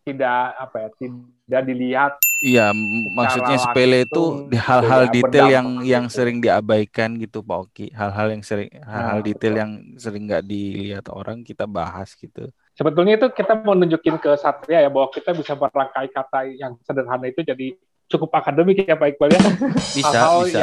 tidak 0.07 0.55
apa 0.55 0.75
ya 0.79 0.89
tidak 0.95 1.63
dilihat 1.67 2.13
Iya, 2.43 2.75
maksudnya 3.15 3.55
sepele 3.55 4.03
itu 4.03 4.51
di 4.51 4.59
hal-hal 4.59 5.07
detail 5.07 5.47
yang 5.47 5.67
gitu. 5.79 5.87
yang 5.95 6.05
sering 6.11 6.43
diabaikan 6.43 7.15
gitu 7.15 7.39
Pak 7.39 7.71
Oki. 7.71 7.87
Hal-hal 7.95 8.35
yang 8.35 8.43
sering 8.43 8.67
hal-hal 8.83 9.19
nah, 9.19 9.23
detail 9.23 9.53
betul. 9.55 9.61
yang 9.63 9.71
sering 9.95 10.23
nggak 10.27 10.43
dilihat 10.43 11.07
orang 11.07 11.47
kita 11.47 11.63
bahas 11.63 12.11
gitu 12.19 12.51
sebetulnya 12.73 13.17
itu 13.17 13.27
kita 13.33 13.53
mau 13.61 13.73
nunjukin 13.77 14.17
ke 14.17 14.37
Satria 14.37 14.85
ya 14.85 14.89
bahwa 14.89 15.09
kita 15.13 15.33
bisa 15.33 15.53
merangkai 15.57 16.09
kata 16.09 16.39
yang 16.53 16.77
sederhana 16.85 17.29
itu 17.29 17.41
jadi 17.45 17.77
cukup 18.13 18.29
akademik 18.35 18.85
ya 18.85 18.93
Pak 18.93 19.17
Iqbal 19.17 19.29
ya. 19.33 19.41
Bisa, 19.97 20.17
Hal 20.21 20.29
-hal 20.29 20.39
bisa. 20.45 20.59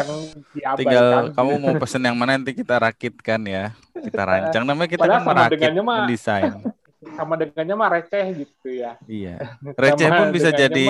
Yang 0.55 0.77
Tinggal 0.79 1.07
kamu 1.35 1.53
mau 1.59 1.75
pesen 1.83 2.03
yang 2.07 2.14
mana 2.14 2.38
nanti 2.38 2.55
kita 2.55 2.79
rakitkan 2.79 3.40
ya. 3.42 3.75
Kita 3.90 4.23
rancang 4.23 4.62
namanya 4.62 4.88
kita 4.90 5.07
kan 5.07 5.23
merakit, 5.27 5.70
mendesain. 5.75 6.55
Sama 7.16 7.33
dengannya 7.33 7.75
mah 7.81 7.88
receh 7.96 8.44
gitu 8.44 8.68
ya. 8.77 9.01
Iya. 9.09 9.57
Receh 9.83 10.09
pun 10.12 10.29
bisa 10.37 10.53
jadi 10.53 10.85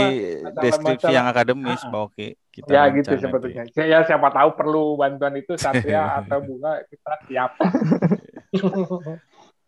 deskripsi 0.58 1.06
yang 1.06 1.30
akademis, 1.30 1.86
Pak 1.86 2.00
Oke. 2.02 2.34
Kita 2.50 2.66
ya 2.66 2.90
gitu 2.90 3.14
sebetulnya. 3.14 3.62
Ya 3.78 4.02
siapa 4.02 4.26
tahu 4.34 4.58
perlu 4.58 4.98
bantuan 4.98 5.38
itu 5.38 5.54
Satria 5.54 6.18
atau 6.18 6.42
Bunga 6.42 6.82
kita 6.90 7.14
siap. 7.30 7.54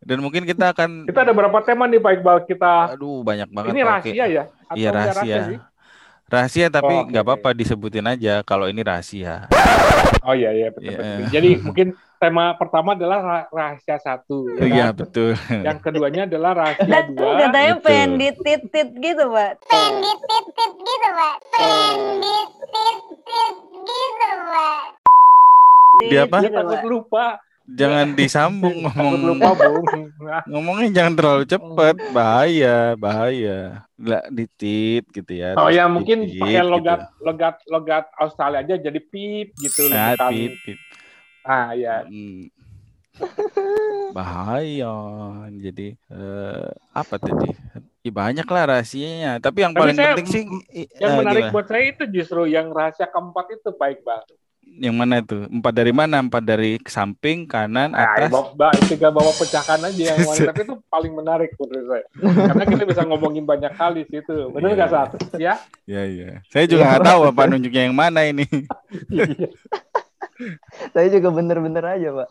Dan 0.02 0.18
mungkin 0.18 0.42
kita 0.42 0.74
akan 0.74 1.06
kita 1.06 1.22
ada 1.22 1.30
berapa 1.30 1.58
tema 1.62 1.86
nih 1.86 2.02
Pak 2.02 2.12
Iqbal 2.18 2.38
kita. 2.44 2.98
Aduh 2.98 3.22
banyak 3.22 3.46
banget. 3.48 3.70
Ini 3.70 3.80
rahasia 3.82 4.24
ya? 4.26 4.44
Atau 4.66 4.74
iya 4.74 4.88
rahasia. 4.90 5.22
Rahasia, 5.38 5.58
rahasia 6.26 6.66
tapi 6.68 6.94
nggak 7.06 7.22
oh, 7.22 7.30
okay. 7.30 7.38
apa-apa 7.38 7.50
disebutin 7.54 8.06
aja 8.06 8.42
kalau 8.42 8.66
ini 8.66 8.82
rahasia. 8.82 9.46
Oh 10.22 10.34
iya 10.34 10.50
iya 10.50 10.68
betul, 10.70 10.86
yeah. 10.86 10.98
betul. 10.98 11.26
Jadi 11.30 11.50
mungkin 11.60 11.86
tema 12.16 12.54
pertama 12.54 12.94
adalah 12.94 13.18
ra- 13.18 13.48
rahasia 13.50 13.98
satu. 13.98 14.46
ya 14.54 14.62
Iya 14.62 14.86
kan? 14.90 14.98
betul. 15.02 15.30
Yang 15.50 15.78
keduanya 15.82 16.22
adalah 16.26 16.52
rahasia 16.54 16.86
Dan 16.86 17.04
dua. 17.14 17.32
katanya 17.46 17.74
betul. 17.74 17.84
pengen 17.86 18.10
dititit 18.18 18.88
gitu, 18.98 19.24
Pak. 19.30 19.52
Dia 26.02 26.26
apa? 26.26 26.38
Dia 26.42 26.50
Gitu, 26.50 26.56
takut 26.56 26.78
Pak. 26.78 26.86
lupa. 26.86 27.26
Jangan 27.64 28.06
disambung 28.12 28.82
Takut 28.82 28.98
ngomong. 28.98 29.38
lupa, 29.38 29.50
Ngomongnya 30.50 30.88
jangan 30.92 31.14
terlalu 31.14 31.44
cepet, 31.46 31.94
bahaya, 32.10 32.94
bahaya. 32.94 33.86
Nggak 33.94 34.24
ditit 34.28 35.04
gitu 35.08 35.32
ya. 35.32 35.54
Oh 35.54 35.68
ya 35.68 35.86
mungkin 35.86 36.26
ditit 36.26 36.38
pakai 36.38 36.58
gitu. 36.58 36.68
logat 36.68 37.00
logat 37.18 37.56
logat 37.66 38.04
Australia 38.16 38.60
aja 38.60 38.74
jadi 38.76 38.98
pip 38.98 39.54
gitu 39.56 39.86
Nah, 39.86 40.18
pip, 40.28 40.58
pip. 40.60 40.78
Ah 41.42 41.70
ya. 41.72 42.02
Hmm. 42.02 42.50
Bahaya. 44.12 44.94
Jadi 45.52 45.94
eh, 45.96 46.68
apa 46.90 47.14
tadi? 47.16 47.48
Ya, 48.02 48.10
banyak 48.10 48.44
lah 48.44 48.64
rahasianya. 48.68 49.38
Tapi 49.38 49.62
yang 49.62 49.70
Tapi 49.70 49.80
paling 49.80 49.96
saya- 49.96 50.06
penting 50.12 50.28
sih 50.28 50.42
Yang 50.98 51.10
eh, 51.10 51.16
menarik 51.16 51.42
gimana? 51.44 51.54
buat 51.54 51.66
saya 51.66 51.84
itu 51.86 52.04
justru 52.10 52.40
yang 52.46 52.68
rahasia 52.68 53.06
keempat 53.06 53.46
itu 53.52 53.70
baik 53.72 54.02
bang. 54.02 54.24
Yang 54.74 54.94
mana 54.94 55.20
itu? 55.20 55.44
Empat 55.46 55.72
dari 55.72 55.90
mana? 55.90 56.16
Empat 56.18 56.40
dari 56.40 56.80
samping, 56.82 57.44
kanan, 57.44 57.92
Nah, 57.92 58.02
atas. 58.16 58.30
bawa, 58.30 58.52
bawa, 58.52 58.72
tiga 58.82 59.08
bawa 59.08 59.28
pecahkan 59.30 59.80
aja 59.82 60.02
yang 60.08 60.18
mana. 60.18 60.40
Tapi 60.50 60.60
itu 60.62 60.74
paling 60.86 61.12
menarik 61.12 61.50
menurut 61.54 61.84
saya. 61.86 62.04
Karena 62.48 62.64
kita 62.64 62.84
bisa 62.86 63.02
ngomongin 63.04 63.44
banyak 63.44 63.72
kali 63.72 64.00
sih 64.06 64.18
itu. 64.18 64.36
Benar 64.48 64.68
Iya. 64.68 64.76
nggak 64.76 64.90
saat? 64.90 65.10
Ya. 65.36 65.54
Ya, 65.84 66.02
ya. 66.04 66.40
Saya 66.48 66.64
juga 66.64 66.88
nggak 66.88 67.04
tahu 67.04 67.20
apa 67.28 67.42
nunjuknya 67.46 67.82
yang 67.84 67.96
mana 67.96 68.24
ini. 68.24 68.46
Iya. 69.12 69.48
Saya 70.90 71.06
juga 71.08 71.28
bener-bener 71.30 71.84
aja, 71.84 72.08
Pak. 72.14 72.28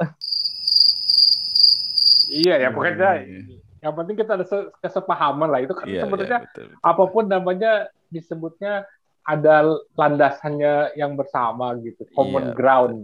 Iya 2.27 2.53
ya 2.57 2.69
pokoknya 2.71 3.11
Iya. 3.23 3.39
yang 3.81 3.93
penting 3.93 4.15
kita 4.15 4.31
ada 4.35 4.45
se- 4.45 4.71
kesepahaman 4.79 5.47
lah 5.47 5.59
itu 5.59 5.73
kan 5.73 5.83
Iya, 5.83 6.05
sebenarnya 6.05 6.39
iya, 6.39 6.47
betul, 6.47 6.65
betul. 6.71 6.79
apa 6.79 7.03
pun 7.07 7.23
namanya 7.25 7.71
disebutnya 8.07 8.73
ada 9.21 9.77
landasannya 9.93 10.97
yang 10.97 11.13
bersama 11.13 11.77
gitu 11.79 12.03
Iya, 12.05 12.13
common 12.13 12.45
ground. 12.57 12.99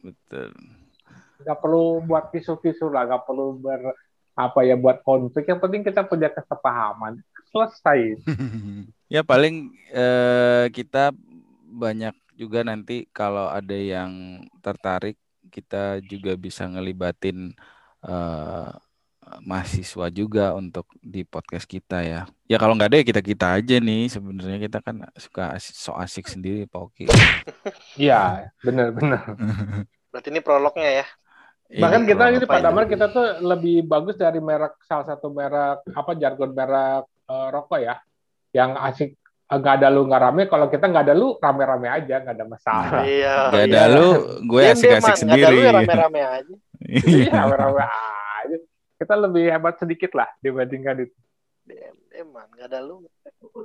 Betul. 0.00 0.52
nggak 1.40 1.56
perlu 1.56 2.04
buat 2.04 2.28
kisu-kisu 2.28 2.92
lah 2.92 3.08
nggak 3.08 3.24
perlu 3.24 3.56
ber 3.56 3.96
apa 4.36 4.60
ya 4.64 4.76
buat 4.76 5.00
konflik. 5.04 5.48
Yang 5.48 5.60
penting 5.64 5.82
kita 5.84 6.04
punya 6.04 6.28
kesepahaman. 6.32 7.20
Selesai. 7.50 8.00
Ya 9.10 9.26
paling 9.26 9.74
eh, 9.90 10.70
kita 10.70 11.10
banyak 11.66 12.14
juga 12.38 12.62
nanti 12.62 13.10
kalau 13.10 13.50
ada 13.50 13.74
yang 13.74 14.38
tertarik 14.62 15.18
kita 15.50 15.98
juga 16.06 16.38
bisa 16.38 16.62
ngelibatin 16.70 17.50
eh, 18.06 18.70
mahasiswa 19.38 20.06
juga 20.10 20.52
untuk 20.58 20.90
di 20.98 21.22
podcast 21.22 21.64
kita 21.64 22.02
ya. 22.02 22.26
Ya 22.50 22.58
kalau 22.58 22.74
nggak 22.74 22.90
ada 22.90 22.98
ya 22.98 23.06
kita 23.06 23.22
kita 23.22 23.46
aja 23.62 23.76
nih 23.78 24.10
sebenarnya 24.10 24.58
kita 24.58 24.78
kan 24.82 25.06
suka 25.14 25.54
asik, 25.54 25.74
so 25.78 25.94
asik 25.94 26.26
sendiri 26.26 26.66
Pak 26.66 26.80
Oki. 26.82 27.06
iya 28.00 28.50
benar-benar 28.66 29.38
Berarti 30.10 30.28
ini 30.34 30.42
prolognya 30.42 30.90
ya. 31.02 31.06
bahkan 31.70 32.02
Ini 32.02 32.10
kita 32.10 32.22
ini 32.34 32.38
Pak 32.42 32.58
itu? 32.58 32.66
Damar 32.66 32.84
kita 32.90 33.06
tuh 33.14 33.26
lebih 33.46 33.86
bagus 33.86 34.18
dari 34.18 34.42
merek 34.42 34.74
salah 34.82 35.06
satu 35.06 35.30
merek 35.30 35.86
apa 35.94 36.10
jargon 36.18 36.50
merek 36.50 37.06
eh, 37.30 37.48
rokok 37.54 37.78
ya 37.78 37.94
yang 38.50 38.74
asik 38.74 39.14
eh, 39.46 39.54
nggak 39.54 39.74
ada 39.78 39.86
lu 39.86 40.02
nggak 40.10 40.18
rame 40.18 40.42
kalau 40.50 40.66
kita 40.66 40.90
nggak 40.90 41.04
ada 41.06 41.14
lu 41.14 41.38
rame-rame 41.38 41.86
aja 41.86 42.26
nggak 42.26 42.34
ada 42.34 42.46
masalah 42.50 43.02
Iya. 43.06 43.36
Gak 43.54 43.66
iya. 43.70 43.70
ada 43.70 43.82
lu, 43.94 44.06
gue 44.50 44.62
asik-asik 44.66 44.98
Man. 44.98 45.06
Nggak 45.06 45.18
sendiri. 45.22 45.46
ada 45.46 45.54
lu 45.54 45.62
ya 45.62 45.72
rame-rame 45.78 46.20
aja. 46.26 46.54
iya 47.06 47.30
rame-rame 47.30 47.82
aja 47.86 48.19
kita 49.00 49.16
lebih 49.16 49.48
hebat 49.48 49.80
sedikit 49.80 50.12
lah 50.12 50.28
dibandingkan 50.44 51.08
itu 51.08 51.16
Man. 52.20 52.52
Nggak 52.52 52.68
ada 52.68 52.84
lu. 52.84 53.06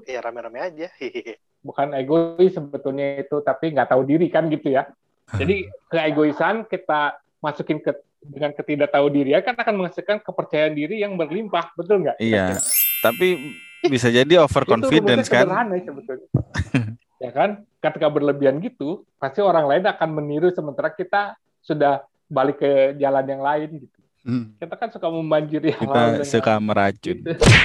Ya 0.07 0.23
rame-rame 0.23 0.63
aja. 0.63 0.87
bukan 1.65 1.97
egois 1.97 2.53
sebetulnya 2.53 3.25
itu 3.25 3.41
tapi 3.41 3.73
nggak 3.73 3.89
tahu 3.89 4.05
diri 4.05 4.29
kan 4.29 4.45
gitu 4.53 4.69
ya 4.69 4.85
jadi 5.33 5.65
keegoisan 5.91 6.69
kita 6.69 7.17
masukin 7.41 7.81
ke 7.81 7.97
dengan 8.21 8.53
ketidaktahu 8.53 9.09
diri 9.09 9.33
kan 9.41 9.57
akan 9.57 9.81
menghasilkan 9.81 10.21
kepercayaan 10.21 10.77
diri 10.77 11.01
yang 11.01 11.17
berlimpah 11.17 11.73
betul 11.73 12.05
nggak 12.05 12.17
Iya. 12.21 12.57
Tapi 13.01 13.53
bisa 13.85 14.09
jadi 14.09 14.41
overconfidence 14.41 15.29
kan. 15.29 15.45
sederhana 15.45 15.77
sebetulnya 15.77 16.27
ya 17.23 17.29
kan 17.29 17.61
ketika 17.81 18.07
berlebihan 18.09 18.57
gitu 18.61 19.05
pasti 19.21 19.45
orang 19.45 19.69
lain 19.69 19.85
akan 19.85 20.09
meniru 20.09 20.49
sementara 20.49 20.89
kita 20.89 21.37
sudah 21.61 22.01
balik 22.25 22.57
ke 22.57 22.97
jalan 22.97 23.25
yang 23.29 23.45
lain 23.45 23.69
gitu 23.77 23.94
Hmm. 24.25 24.57
kita 24.57 24.73
kan 24.73 24.89
suka 24.89 25.07
membanjiri 25.07 25.69
hal-hal 25.69 25.85
Kita 25.85 26.01
dengan- 26.11 26.25
suka 26.25 26.53
meracun. 26.57 27.17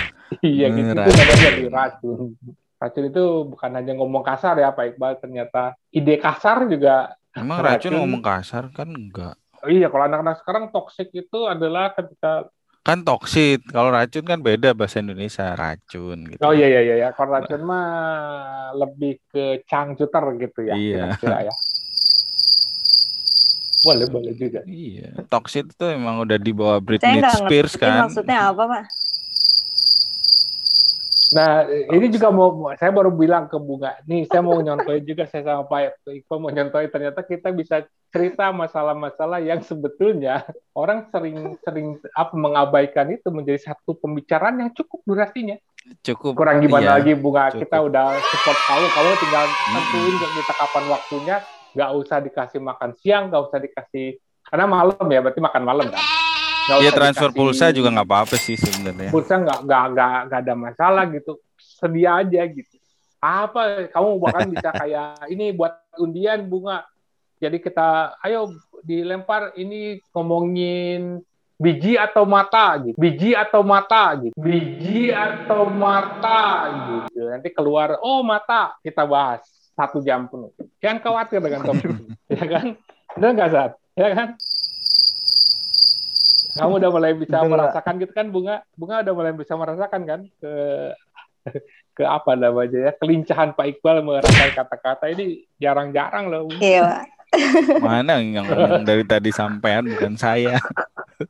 iya 0.44 0.66
gitu 0.68 0.90
itu 0.92 1.10
namanya 1.10 1.50
di 1.50 1.66
racun 1.66 2.18
racun 2.76 3.04
itu 3.06 3.22
bukan 3.46 3.70
hanya 3.74 3.92
ngomong 3.94 4.20
kasar 4.20 4.54
ya 4.56 4.70
Pak 4.70 4.94
Iqbal 4.94 5.18
ternyata 5.18 5.62
ide 5.88 6.14
kasar 6.16 6.64
juga 6.64 7.16
Emang 7.32 7.58
racun 7.62 7.90
Racun. 7.90 7.98
ngomong 7.98 8.20
kasar 8.20 8.68
kan 8.70 8.86
enggak. 8.86 9.34
oh 9.60 9.68
iya 9.68 9.88
kalau 9.88 10.04
anak-anak 10.04 10.36
sekarang 10.38 10.64
toksik 10.68 11.10
itu 11.10 11.38
adalah 11.44 11.90
ketika 11.90 12.46
Kan 12.80 13.04
toksit. 13.04 13.60
Kalau 13.66 13.92
racun 13.92 14.24
kan 14.24 14.40
beda 14.40 14.72
bahasa 14.72 15.04
Indonesia, 15.04 15.52
racun 15.52 16.24
gitu. 16.26 16.40
oh 16.40 16.48
iya 16.50 16.64
iya 16.66 16.80
iya 16.80 16.94
iya. 16.96 17.08
kalau 17.12 17.36
racun 17.36 17.60
mah 17.60 17.84
lebih 18.72 19.20
ke 19.26 19.44
cangcuter 19.64 20.24
gitu 20.38 20.60
ya 20.64 20.74
Iya. 20.74 21.04
kira-kira 21.14 21.38
ya 21.44 21.54
boleh 23.80 24.06
boleh 24.08 24.32
juga 24.36 24.60
Iya, 24.68 25.24
toksit 25.32 25.72
itu 25.72 25.84
emang 25.88 26.20
udah 26.20 26.36
di 26.36 26.52
bawah 26.52 26.78
Saya 26.78 26.84
Britney 26.84 27.20
Spears 27.24 27.74
kan. 27.80 28.08
maksudnya 28.08 28.52
apa, 28.52 28.62
Pak. 28.68 28.84
Nah, 31.30 31.62
ini 31.94 32.10
juga 32.10 32.34
mau 32.34 32.50
saya 32.74 32.90
baru 32.90 33.14
bilang 33.14 33.46
ke 33.46 33.54
Bunga, 33.54 33.94
nih 34.02 34.26
saya 34.26 34.42
mau 34.42 34.58
nyontoin 34.58 35.06
juga 35.06 35.30
saya 35.30 35.46
sama 35.46 35.62
Pak 35.62 36.02
Iqbal 36.02 36.38
mau 36.42 36.50
nyontoin 36.50 36.90
ternyata 36.90 37.22
kita 37.22 37.54
bisa 37.54 37.86
cerita 38.10 38.50
masalah-masalah 38.50 39.38
yang 39.38 39.62
sebetulnya 39.62 40.42
orang 40.74 41.06
sering-sering 41.14 42.02
apa 42.18 42.34
mengabaikan 42.34 43.14
itu 43.14 43.30
menjadi 43.30 43.70
satu 43.70 43.94
pembicaraan 44.02 44.58
yang 44.58 44.70
cukup 44.74 45.06
durasinya. 45.06 45.54
Cukup. 46.02 46.34
Kurang 46.34 46.66
gimana 46.66 46.82
iya. 46.82 46.94
lagi 46.98 47.14
Bunga, 47.14 47.54
cukup. 47.54 47.62
kita 47.62 47.76
udah 47.78 48.06
support 48.18 48.58
kamu, 48.66 48.86
kamu 48.90 49.10
tinggal 49.22 49.46
tentuin 49.46 50.14
ke 50.18 50.26
kita 50.34 50.54
kapan 50.58 50.84
waktunya, 50.90 51.36
nggak 51.74 51.90
usah 51.96 52.18
dikasih 52.22 52.60
makan 52.62 52.90
siang, 52.98 53.30
nggak 53.30 53.42
usah 53.46 53.58
dikasih 53.62 54.18
karena 54.46 54.66
malam 54.66 55.06
ya, 55.06 55.20
berarti 55.22 55.40
makan 55.40 55.62
malam 55.62 55.86
kan. 55.90 56.02
Iya 56.78 56.90
transfer 56.94 57.30
dikasih- 57.34 57.38
pulsa 57.38 57.66
juga 57.74 57.88
nggak 57.90 58.06
apa-apa 58.06 58.36
sih 58.38 58.54
sebenarnya. 58.54 59.10
pulsa 59.10 59.34
nggak 59.42 59.58
nggak 59.66 59.82
nggak 60.30 60.40
ada 60.46 60.54
masalah 60.54 61.04
gitu. 61.10 61.38
Sedia 61.58 62.22
aja 62.22 62.42
gitu. 62.46 62.76
Apa 63.20 63.90
kamu 63.90 64.16
bahkan 64.22 64.46
bisa 64.48 64.70
kayak 64.72 65.28
ini 65.28 65.52
buat 65.52 65.76
undian 65.98 66.46
bunga. 66.46 66.86
Jadi 67.40 67.58
kita 67.60 68.16
ayo 68.22 68.52
dilempar 68.84 69.56
ini 69.56 70.00
ngomongin 70.12 71.20
biji 71.60 72.00
atau 72.00 72.24
mata 72.24 72.80
gitu. 72.80 72.96
Biji 72.96 73.36
atau 73.36 73.60
mata 73.60 74.16
gitu. 74.16 74.32
Biji 74.40 75.12
atau 75.12 75.68
mata 75.68 76.70
gitu. 76.88 77.28
Nanti 77.28 77.48
keluar 77.52 78.00
oh 78.00 78.24
mata 78.24 78.72
kita 78.80 79.04
bahas 79.04 79.44
satu 79.80 79.98
jam 80.04 80.28
penuh. 80.28 80.52
Jangan 80.84 80.98
khawatir 81.00 81.40
dengan 81.40 81.60
ini 81.72 82.04
ya 82.28 82.44
kan? 82.44 82.66
Benar 83.16 83.30
nggak 83.32 83.50
saat 83.50 83.72
ya 83.96 84.08
kan? 84.12 84.28
Kamu 86.50 86.82
udah 86.82 86.90
mulai 86.90 87.12
bisa 87.14 87.40
merasakan 87.46 87.94
gitu 88.02 88.12
kan 88.12 88.26
bunga? 88.28 88.60
Bunga 88.74 89.00
udah 89.06 89.14
mulai 89.14 89.32
bisa 89.32 89.54
merasakan 89.56 90.02
kan 90.04 90.20
ke 90.42 90.52
ke 91.96 92.04
apa 92.04 92.32
namanya 92.36 92.90
ya 92.90 92.92
kelincahan 92.96 93.56
Pak 93.56 93.66
Iqbal 93.76 94.04
merangkai 94.04 94.52
kata-kata 94.52 95.08
ini 95.12 95.44
jarang-jarang 95.56 96.28
loh 96.28 96.48
Iya. 96.60 97.04
Mana 97.78 98.18
yang 98.18 98.44
dari 98.88 99.06
tadi 99.06 99.30
sampean 99.30 99.86
bukan 99.86 100.18
saya. 100.18 100.58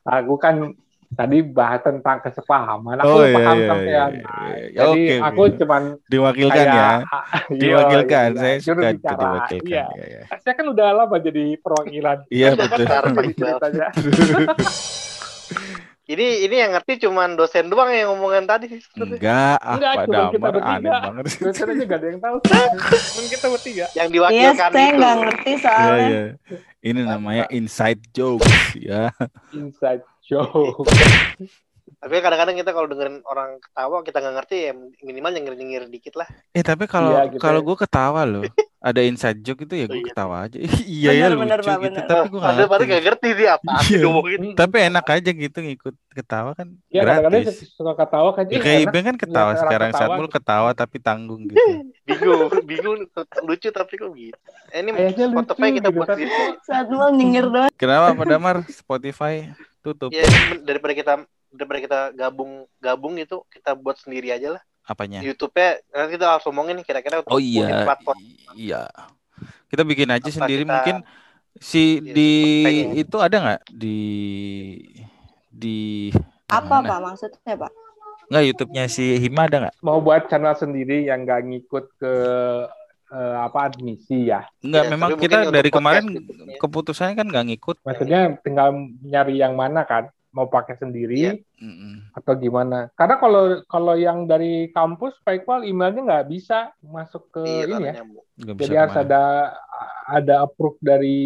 aku 0.06 0.34
kan 0.40 0.72
tadi 1.10 1.42
bahas 1.42 1.80
tentang 1.80 2.18
kesepahaman 2.18 2.96
aku 2.96 3.10
Oh, 3.10 3.20
iya, 3.20 3.34
paham 3.34 3.56
iya, 3.56 3.66
sampean 3.66 4.10
iya, 4.10 4.22
Nah, 4.22 4.46
iya. 4.46 4.66
jadi 4.70 4.86
Oke, 4.86 5.14
aku 5.20 5.40
oke. 5.42 5.56
cuman 5.58 5.82
Diwakilkan 6.06 6.54
kayak 6.56 6.70
ya. 6.70 6.90
Iya, 7.50 7.58
Diwakilkan. 7.60 8.28
iya, 8.28 8.38
Saya 8.38 8.54
suka 8.56 8.88
bicara. 8.88 9.18
diwakilkan. 9.18 9.66
Iya. 9.66 9.84
Iya, 9.90 10.04
iya. 10.06 10.22
saya 10.38 10.54
kan 10.54 10.66
udah 10.66 10.88
lama 10.92 11.16
jadi 11.18 11.44
perwakilan 11.56 12.18
Iya, 12.30 12.48
betul. 12.54 12.86
Ini 16.10 16.42
ini 16.42 16.56
yang 16.58 16.74
ngerti 16.74 17.06
cuman 17.06 17.38
dosen 17.38 17.70
doang 17.70 17.86
yang 17.86 18.10
ngomongin 18.10 18.42
tadi 18.42 18.66
sih. 18.66 18.82
Enggak, 18.98 19.62
ah 19.62 19.78
Enggak, 19.78 19.92
Pak 19.94 20.04
cuma 20.04 20.18
kita 20.26 20.38
Damar 20.42 20.50
bertiga. 20.50 20.74
aneh 20.74 20.90
banget 21.06 21.24
sih. 21.28 21.38
Dosen 21.38 21.66
aja 21.70 21.84
gak 21.86 21.94
ada 21.94 22.06
yang 22.10 22.18
tahu 22.18 22.36
Cuman 22.42 23.26
kita 23.30 23.46
bertiga 23.46 23.84
Yang 23.88 24.08
Iya, 24.08 24.10
diwakilkan 24.10 24.70
saya 24.72 24.82
itu. 24.82 24.98
nggak 24.98 25.14
ngerti 25.16 25.46
Iya, 25.48 25.62
soalnya. 25.62 26.08
iya. 26.10 26.22
Ini 26.80 27.00
namanya 27.04 27.44
inside 27.48 28.00
jokes 28.10 28.50
ya. 28.74 29.14
inside 29.52 30.02
joke 30.30 30.86
Tapi 31.90 32.22
kadang-kadang 32.22 32.54
kita 32.54 32.70
kalau 32.70 32.86
dengerin 32.86 33.18
orang 33.26 33.58
ketawa 33.58 34.00
kita 34.00 34.22
nggak 34.22 34.34
ngerti 34.38 34.56
ya 34.62 34.72
minimal 35.02 35.30
nyengir-nyengir 35.34 35.90
dikit 35.90 36.14
lah. 36.16 36.28
Eh 36.54 36.62
tapi 36.62 36.86
kalau 36.86 37.12
Iya, 37.12 37.34
gitu 37.34 37.42
kalau 37.42 37.60
ya. 37.60 37.66
gue 37.66 37.76
ketawa 37.76 38.22
loh. 38.24 38.44
Ada 38.80 39.04
inside 39.04 39.44
joke 39.44 39.68
itu 39.68 39.76
ya 39.76 39.84
gue 39.84 40.00
iya. 40.00 40.08
ketawa 40.08 40.36
aja. 40.48 40.56
iya 40.88 41.10
ya 41.12 41.26
lucu 41.28 41.44
bener, 41.44 41.60
gitu. 41.60 41.76
bener. 41.84 42.04
Tapi 42.08 42.26
gue 42.32 42.40
padahal 42.40 42.64
ngerti. 42.64 42.88
gak 42.88 43.02
ngerti 43.04 43.28
sih 43.36 43.46
apa 43.52 43.70
sih 43.84 43.92
Iya. 43.92 44.00
ngomongin. 44.08 44.40
Tapi 44.56 44.76
enak 44.88 45.06
aja 45.12 45.30
gitu 45.36 45.58
ngikut 45.60 45.94
ketawa 46.16 46.50
kan 46.56 46.68
Ya 46.88 47.00
kadang-kadang 47.04 47.42
gratis. 47.44 47.56
suka 47.76 47.92
ketawa 47.92 48.28
kan. 48.32 48.44
Ya, 48.48 48.58
kayak 48.58 48.78
enak. 48.80 48.88
Ibeng 48.88 49.04
kan 49.04 49.16
ketawa 49.20 49.52
sekarang 49.60 49.90
ketawa 49.92 50.00
Satmul 50.08 50.26
gitu. 50.26 50.34
ketawa 50.40 50.70
tapi 50.72 50.96
tanggung 50.96 51.42
gitu. 51.44 51.60
Bingung, 52.08 52.40
bingung 52.64 52.98
lucu 53.44 53.68
tapi 53.68 53.92
kok 54.00 54.10
gitu. 54.16 54.38
Eh, 54.72 54.80
ini 54.80 54.90
Spotify 55.12 55.68
kita 55.76 55.88
gitu, 55.92 55.96
buat 56.00 56.08
kok 56.08 56.18
Saat 56.64 56.86
mau 56.88 57.12
nyengir 57.12 57.46
doang. 57.52 57.68
Kenapa 57.80 58.16
Pak 58.16 58.26
Damar 58.26 58.56
Spotify 58.72 59.52
tutup? 59.84 60.08
Ya 60.08 60.24
daripada 60.64 60.96
kita 60.96 61.12
daripada 61.52 61.78
kita 61.84 61.98
gabung 62.16 62.64
gabung 62.80 63.18
itu 63.20 63.44
kita 63.52 63.76
buat 63.76 64.00
sendiri 64.00 64.32
aja 64.32 64.56
lah. 64.56 64.62
Apanya? 64.90 65.22
YouTube-nya 65.22 65.78
nanti 65.88 66.18
kita 66.18 66.26
harus 66.28 66.42
ngomongin 66.44 66.82
kira-kira 66.82 67.22
untuk 67.22 67.30
Oh 67.30 67.38
iya, 67.38 67.86
platform 67.86 68.18
iya. 68.52 68.90
Kita 69.70 69.86
bikin 69.86 70.10
aja 70.10 70.18
Apa 70.24 70.34
sendiri 70.36 70.62
kita- 70.62 70.72
mungkin 70.74 70.96
si 71.56 71.82
Iya, 71.96 72.10
di 72.10 72.30
pengen. 72.60 72.88
itu 72.98 73.16
ada 73.16 73.36
nggak 73.38 73.60
di 73.70 73.98
di 75.48 75.78
Apa 76.46 76.82
mana? 76.82 76.88
Pak 76.88 76.98
maksudnya 77.00 77.54
Pak? 77.56 77.72
Nggak 78.26 78.44
YouTube-nya 78.46 78.84
si 78.86 79.04
Hima 79.16 79.46
ada 79.46 79.56
nggak? 79.60 79.74
mau 79.80 79.98
buat 79.98 80.26
channel 80.26 80.54
sendiri 80.54 81.02
yang 81.02 81.22
nggak 81.22 81.40
ngikut 81.44 81.84
ke 81.96 82.12
eh, 83.10 83.36
apa 83.40 83.66
admisi 83.66 84.26
ya. 84.26 84.46
Nggak, 84.60 84.84
Ya, 84.84 84.88
memang 84.88 85.08
kita 85.16 85.38
dari 85.50 85.66
kemarin 85.68 86.04
gitu, 86.08 86.30
ya. 86.46 86.58
keputusannya 86.58 87.14
kan 87.16 87.26
nggak 87.26 87.46
ngikut. 87.46 87.76
Maksudnya 87.82 88.38
tinggal 88.40 88.70
nyari 89.02 89.34
yang 89.36 89.54
mana 89.54 89.82
kan? 89.82 90.06
Mau 90.30 90.46
pakai 90.46 90.78
sendiri 90.78 91.16
Iya. 91.18 91.34
Mm-mm. 91.58 92.14
atau 92.14 92.32
gimana? 92.34 92.86
Karena 92.94 93.18
kalau 93.18 93.42
kalau 93.66 93.94
yang 93.94 94.24
dari 94.24 94.70
kampus 94.70 95.18
Pak 95.20 95.42
Iqbal 95.42 95.66
emailnya 95.66 96.02
nggak 96.02 96.26
bisa 96.30 96.70
masuk 96.80 97.34
ke 97.34 97.42
Iya, 97.42 97.64
ini 97.66 97.84
ya. 97.84 97.94
bisa 98.38 98.62
Jadi 98.62 98.74
harus 98.78 98.94
ke 98.94 99.02
mana. 99.02 99.06
ada 99.10 99.22
ada 100.06 100.34
approve 100.42 100.78
dari 100.78 101.18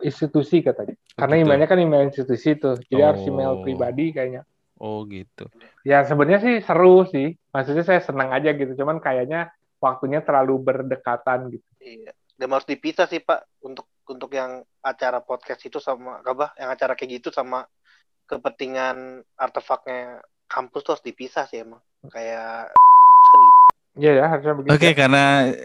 institusi 0.00 0.58
katanya. 0.58 0.98
Karena 1.14 1.34
gitu. 1.38 1.44
emailnya 1.46 1.66
kan 1.66 1.78
email 1.78 2.02
institusi 2.04 2.54
tuh. 2.54 2.74
Jadi 2.82 2.98
harus 2.98 3.22
Oh. 3.22 3.30
email 3.30 3.52
pribadi 3.62 4.10
kayaknya. 4.10 4.42
Oh 4.78 5.02
gitu. 5.06 5.46
Ya 5.82 6.02
sebenarnya 6.02 6.38
sih 6.38 6.54
seru 6.62 7.06
sih. 7.06 7.34
Maksudnya 7.50 7.82
saya 7.82 8.02
senang 8.02 8.30
aja 8.30 8.50
gitu. 8.50 8.74
Cuman 8.74 8.98
kayaknya 8.98 9.50
waktunya 9.78 10.18
terlalu 10.18 10.58
berdekatan 10.58 11.50
gitu. 11.50 11.66
Iya. 11.78 12.10
Dan 12.34 12.50
harus 12.50 12.66
dipisah 12.66 13.06
sih 13.06 13.18
Pak 13.18 13.62
untuk 13.62 13.86
untuk 14.06 14.30
yang 14.30 14.62
acara 14.78 15.18
podcast 15.18 15.62
itu 15.62 15.78
sama 15.78 16.22
apa 16.22 16.54
yang 16.56 16.70
acara 16.70 16.94
kayak 16.94 17.18
gitu 17.18 17.28
sama 17.28 17.66
kepentingan 18.28 18.96
artefaknya 19.34 20.20
kampus 20.44 20.80
tuh 20.82 20.92
harus 20.92 21.02
dipisah 21.02 21.44
sih 21.44 21.60
emang. 21.60 21.80
Kayak 22.06 22.70
kan 23.24 23.38
gitu. 23.38 23.56
Iya 23.98 24.12
ya 24.14 24.24
harusnya 24.30 24.54
begitu. 24.54 24.70
Oke, 24.70 24.88
karena 24.94 25.22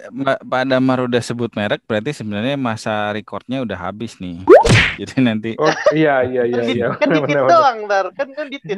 Mbak 0.10 0.38
Pak 0.42 0.64
Damar 0.66 1.06
udah 1.06 1.22
sebut 1.22 1.54
merek, 1.54 1.86
berarti 1.86 2.12
sebenarnya 2.12 2.58
masa 2.58 3.14
recordnya 3.14 3.62
udah 3.62 3.78
habis 3.78 4.18
nih. 4.18 4.42
Jadi 5.00 5.16
nanti 5.20 5.52
Oh 5.56 5.70
iya 5.92 6.22
iya 6.24 6.42
iya 6.44 6.62
iya. 6.66 6.88
kan 6.94 7.10
dikit 7.10 7.46
doang 7.46 7.86
ntar 7.86 8.10
kan 8.14 8.30
kan 8.30 8.46
dikit 8.48 8.78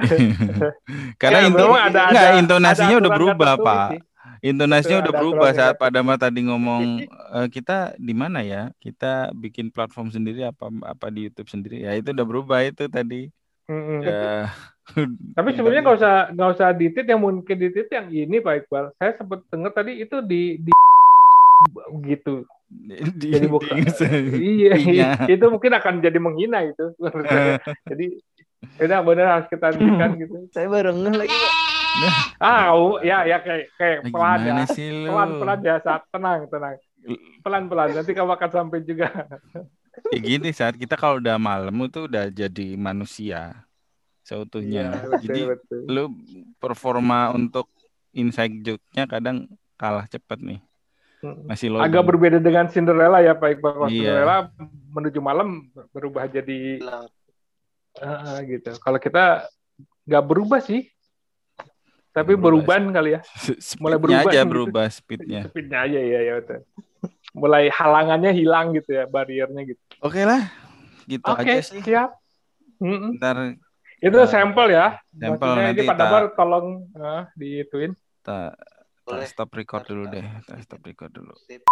karena 1.22 1.38
Ya, 1.38 1.48
inti- 1.48 1.60
memang 1.62 1.82
ada- 1.82 2.08
enggak, 2.08 2.24
ada- 2.26 2.40
intonasinya 2.40 2.96
ada 2.96 3.02
udah 3.02 3.12
berubah, 3.14 3.54
Pak. 3.58 3.88
sih. 3.92 4.02
Intonasinya 4.44 4.98
Betul, 4.98 5.06
udah 5.08 5.14
berubah 5.18 5.50
saat 5.52 5.74
Pak 5.76 5.90
Damar 5.90 6.18
tadi 6.18 6.40
ngomong 6.44 6.84
"Eh, 7.40 7.48
kita 7.48 7.96
di 7.96 8.12
mana 8.12 8.44
ya? 8.44 8.76
Kita 8.78 9.32
bikin 9.32 9.72
platform 9.72 10.12
sendiri 10.12 10.44
apa 10.44 10.68
apa 10.84 11.08
di 11.08 11.26
YouTube 11.26 11.48
sendiri? 11.48 11.80
Ya 11.82 11.96
itu 11.96 12.12
udah 12.12 12.26
berubah 12.26 12.60
itu 12.62 12.86
tadi. 12.86 13.32
Mm-mm. 13.66 14.00
Ya. 14.02 14.54
Tapi 15.38 15.50
sebenarnya 15.54 15.82
nggak 15.82 15.98
usah 15.98 16.16
nggak 16.32 16.50
usah 16.54 16.68
ditit 16.72 17.06
yang 17.06 17.22
mungkin 17.22 17.56
ditit 17.58 17.90
yang 17.90 18.08
ini 18.08 18.38
Pak 18.38 18.66
Iqbal. 18.66 18.94
Saya 18.96 19.18
sempat 19.18 19.42
dengar 19.50 19.74
tadi 19.74 19.98
itu 19.98 20.22
di 20.22 20.62
di 20.62 20.72
gitu. 22.10 22.46
Di- 22.70 23.32
Jadi 23.34 23.48
bukan 23.48 23.76
di- 23.78 23.90
iya, 24.38 24.74
Iya. 24.76 25.10
itu 25.38 25.46
mungkin 25.48 25.74
akan 25.74 26.02
jadi 26.02 26.20
menghina 26.22 26.62
itu. 26.62 26.94
Jadi 27.86 28.06
tidak 28.78 29.02
benar 29.06 29.28
harus 29.38 29.48
kita 29.50 29.74
hentikan 29.74 30.10
gitu. 30.18 30.36
Saya 30.50 30.68
baru 30.70 30.94
ngeh 30.94 31.16
lagi. 31.16 31.38
Ah, 32.38 32.76
oh, 32.76 33.00
ya 33.00 33.24
ya 33.24 33.40
kayak 33.40 33.72
kayak 33.78 34.00
pelan 34.12 34.40
ya. 34.44 34.54
Pelan 35.08 35.30
pelan 35.40 35.60
ya 35.64 35.76
saat 35.80 36.02
tenang 36.12 36.46
tenang. 36.46 36.76
Pelan 37.40 37.64
pelan 37.70 37.90
nanti 37.94 38.12
kamu 38.12 38.32
akan 38.34 38.50
sampai 38.52 38.80
juga. 38.82 39.08
Kayak 40.12 40.24
gini 40.24 40.50
saat 40.52 40.76
kita 40.76 40.96
kalau 41.00 41.18
udah 41.24 41.40
malam 41.40 41.76
itu 41.86 42.08
udah 42.08 42.28
jadi 42.32 42.68
manusia 42.76 43.66
seutuhnya. 44.26 45.06
Betul, 45.06 45.22
Jadi 45.22 45.42
betul. 45.54 45.80
lu 45.86 46.04
performa 46.58 47.30
untuk 47.32 47.70
inside 48.12 48.66
joke-nya 48.66 49.06
kadang 49.06 49.46
kalah 49.78 50.10
cepet 50.10 50.40
nih. 50.42 50.60
Mm. 51.22 51.38
Masih 51.46 51.68
loading. 51.70 51.86
Agak 51.86 52.04
berbeda 52.10 52.38
dengan 52.42 52.66
Cinderella 52.68 53.22
ya 53.22 53.38
Pak 53.38 53.50
Iqbal. 53.56 53.72
Kalau 53.78 53.88
Iya. 53.88 54.02
Cinderella 54.02 54.38
menuju 54.96 55.20
malam 55.22 55.70
berubah 55.94 56.26
jadi 56.26 56.60
ah, 58.02 58.42
gitu. 58.44 58.74
Kalau 58.82 59.00
kita 59.00 59.46
nggak 60.06 60.24
berubah 60.26 60.60
sih, 60.62 60.90
tapi 62.16 62.34
Berubah 62.40 62.64
beruban 62.80 62.84
kali 62.96 63.10
ya. 63.20 63.22
Mulai 63.84 63.98
speednya 64.00 64.00
berubah 64.00 64.32
aja 64.32 64.42
gitu. 64.42 64.52
berubah 64.52 64.86
speednya. 64.88 65.42
Speednya 65.52 65.80
aja 65.84 66.00
ya 66.00 66.20
ya 66.24 66.34
betul. 66.42 66.60
Mulai 67.36 67.68
halangannya 67.68 68.32
hilang 68.32 68.72
gitu 68.72 68.96
ya, 68.96 69.04
bariernya 69.06 69.68
gitu. 69.68 69.82
Oke 70.00 70.24
lah, 70.24 70.48
gitu 71.04 71.28
Oke, 71.28 71.44
aja 71.44 71.60
sih. 71.60 71.84
siap. 71.84 72.16
Ntar 73.20 73.60
Itu 74.00 74.16
Uh, 74.16 74.28
sampel 74.28 74.72
ya. 74.72 75.00
sampel 75.12 75.36
Maksudnya 75.36 75.64
nanti 75.68 75.82
ini 75.82 75.90
Pak 75.90 75.96
tak- 75.96 76.04
Dabar 76.08 76.24
tolong 76.32 76.68
ah, 76.96 77.24
diituin. 77.34 77.92
kita 77.96 78.56
boleh 79.04 79.28
stop 79.28 79.50
record 79.52 79.84
dulu 79.84 80.04
deh. 80.08 80.24
Kita 80.24 80.56
stop 80.62 80.82
record 80.84 81.12
dulu. 81.12 81.34
Sip. 81.44 81.64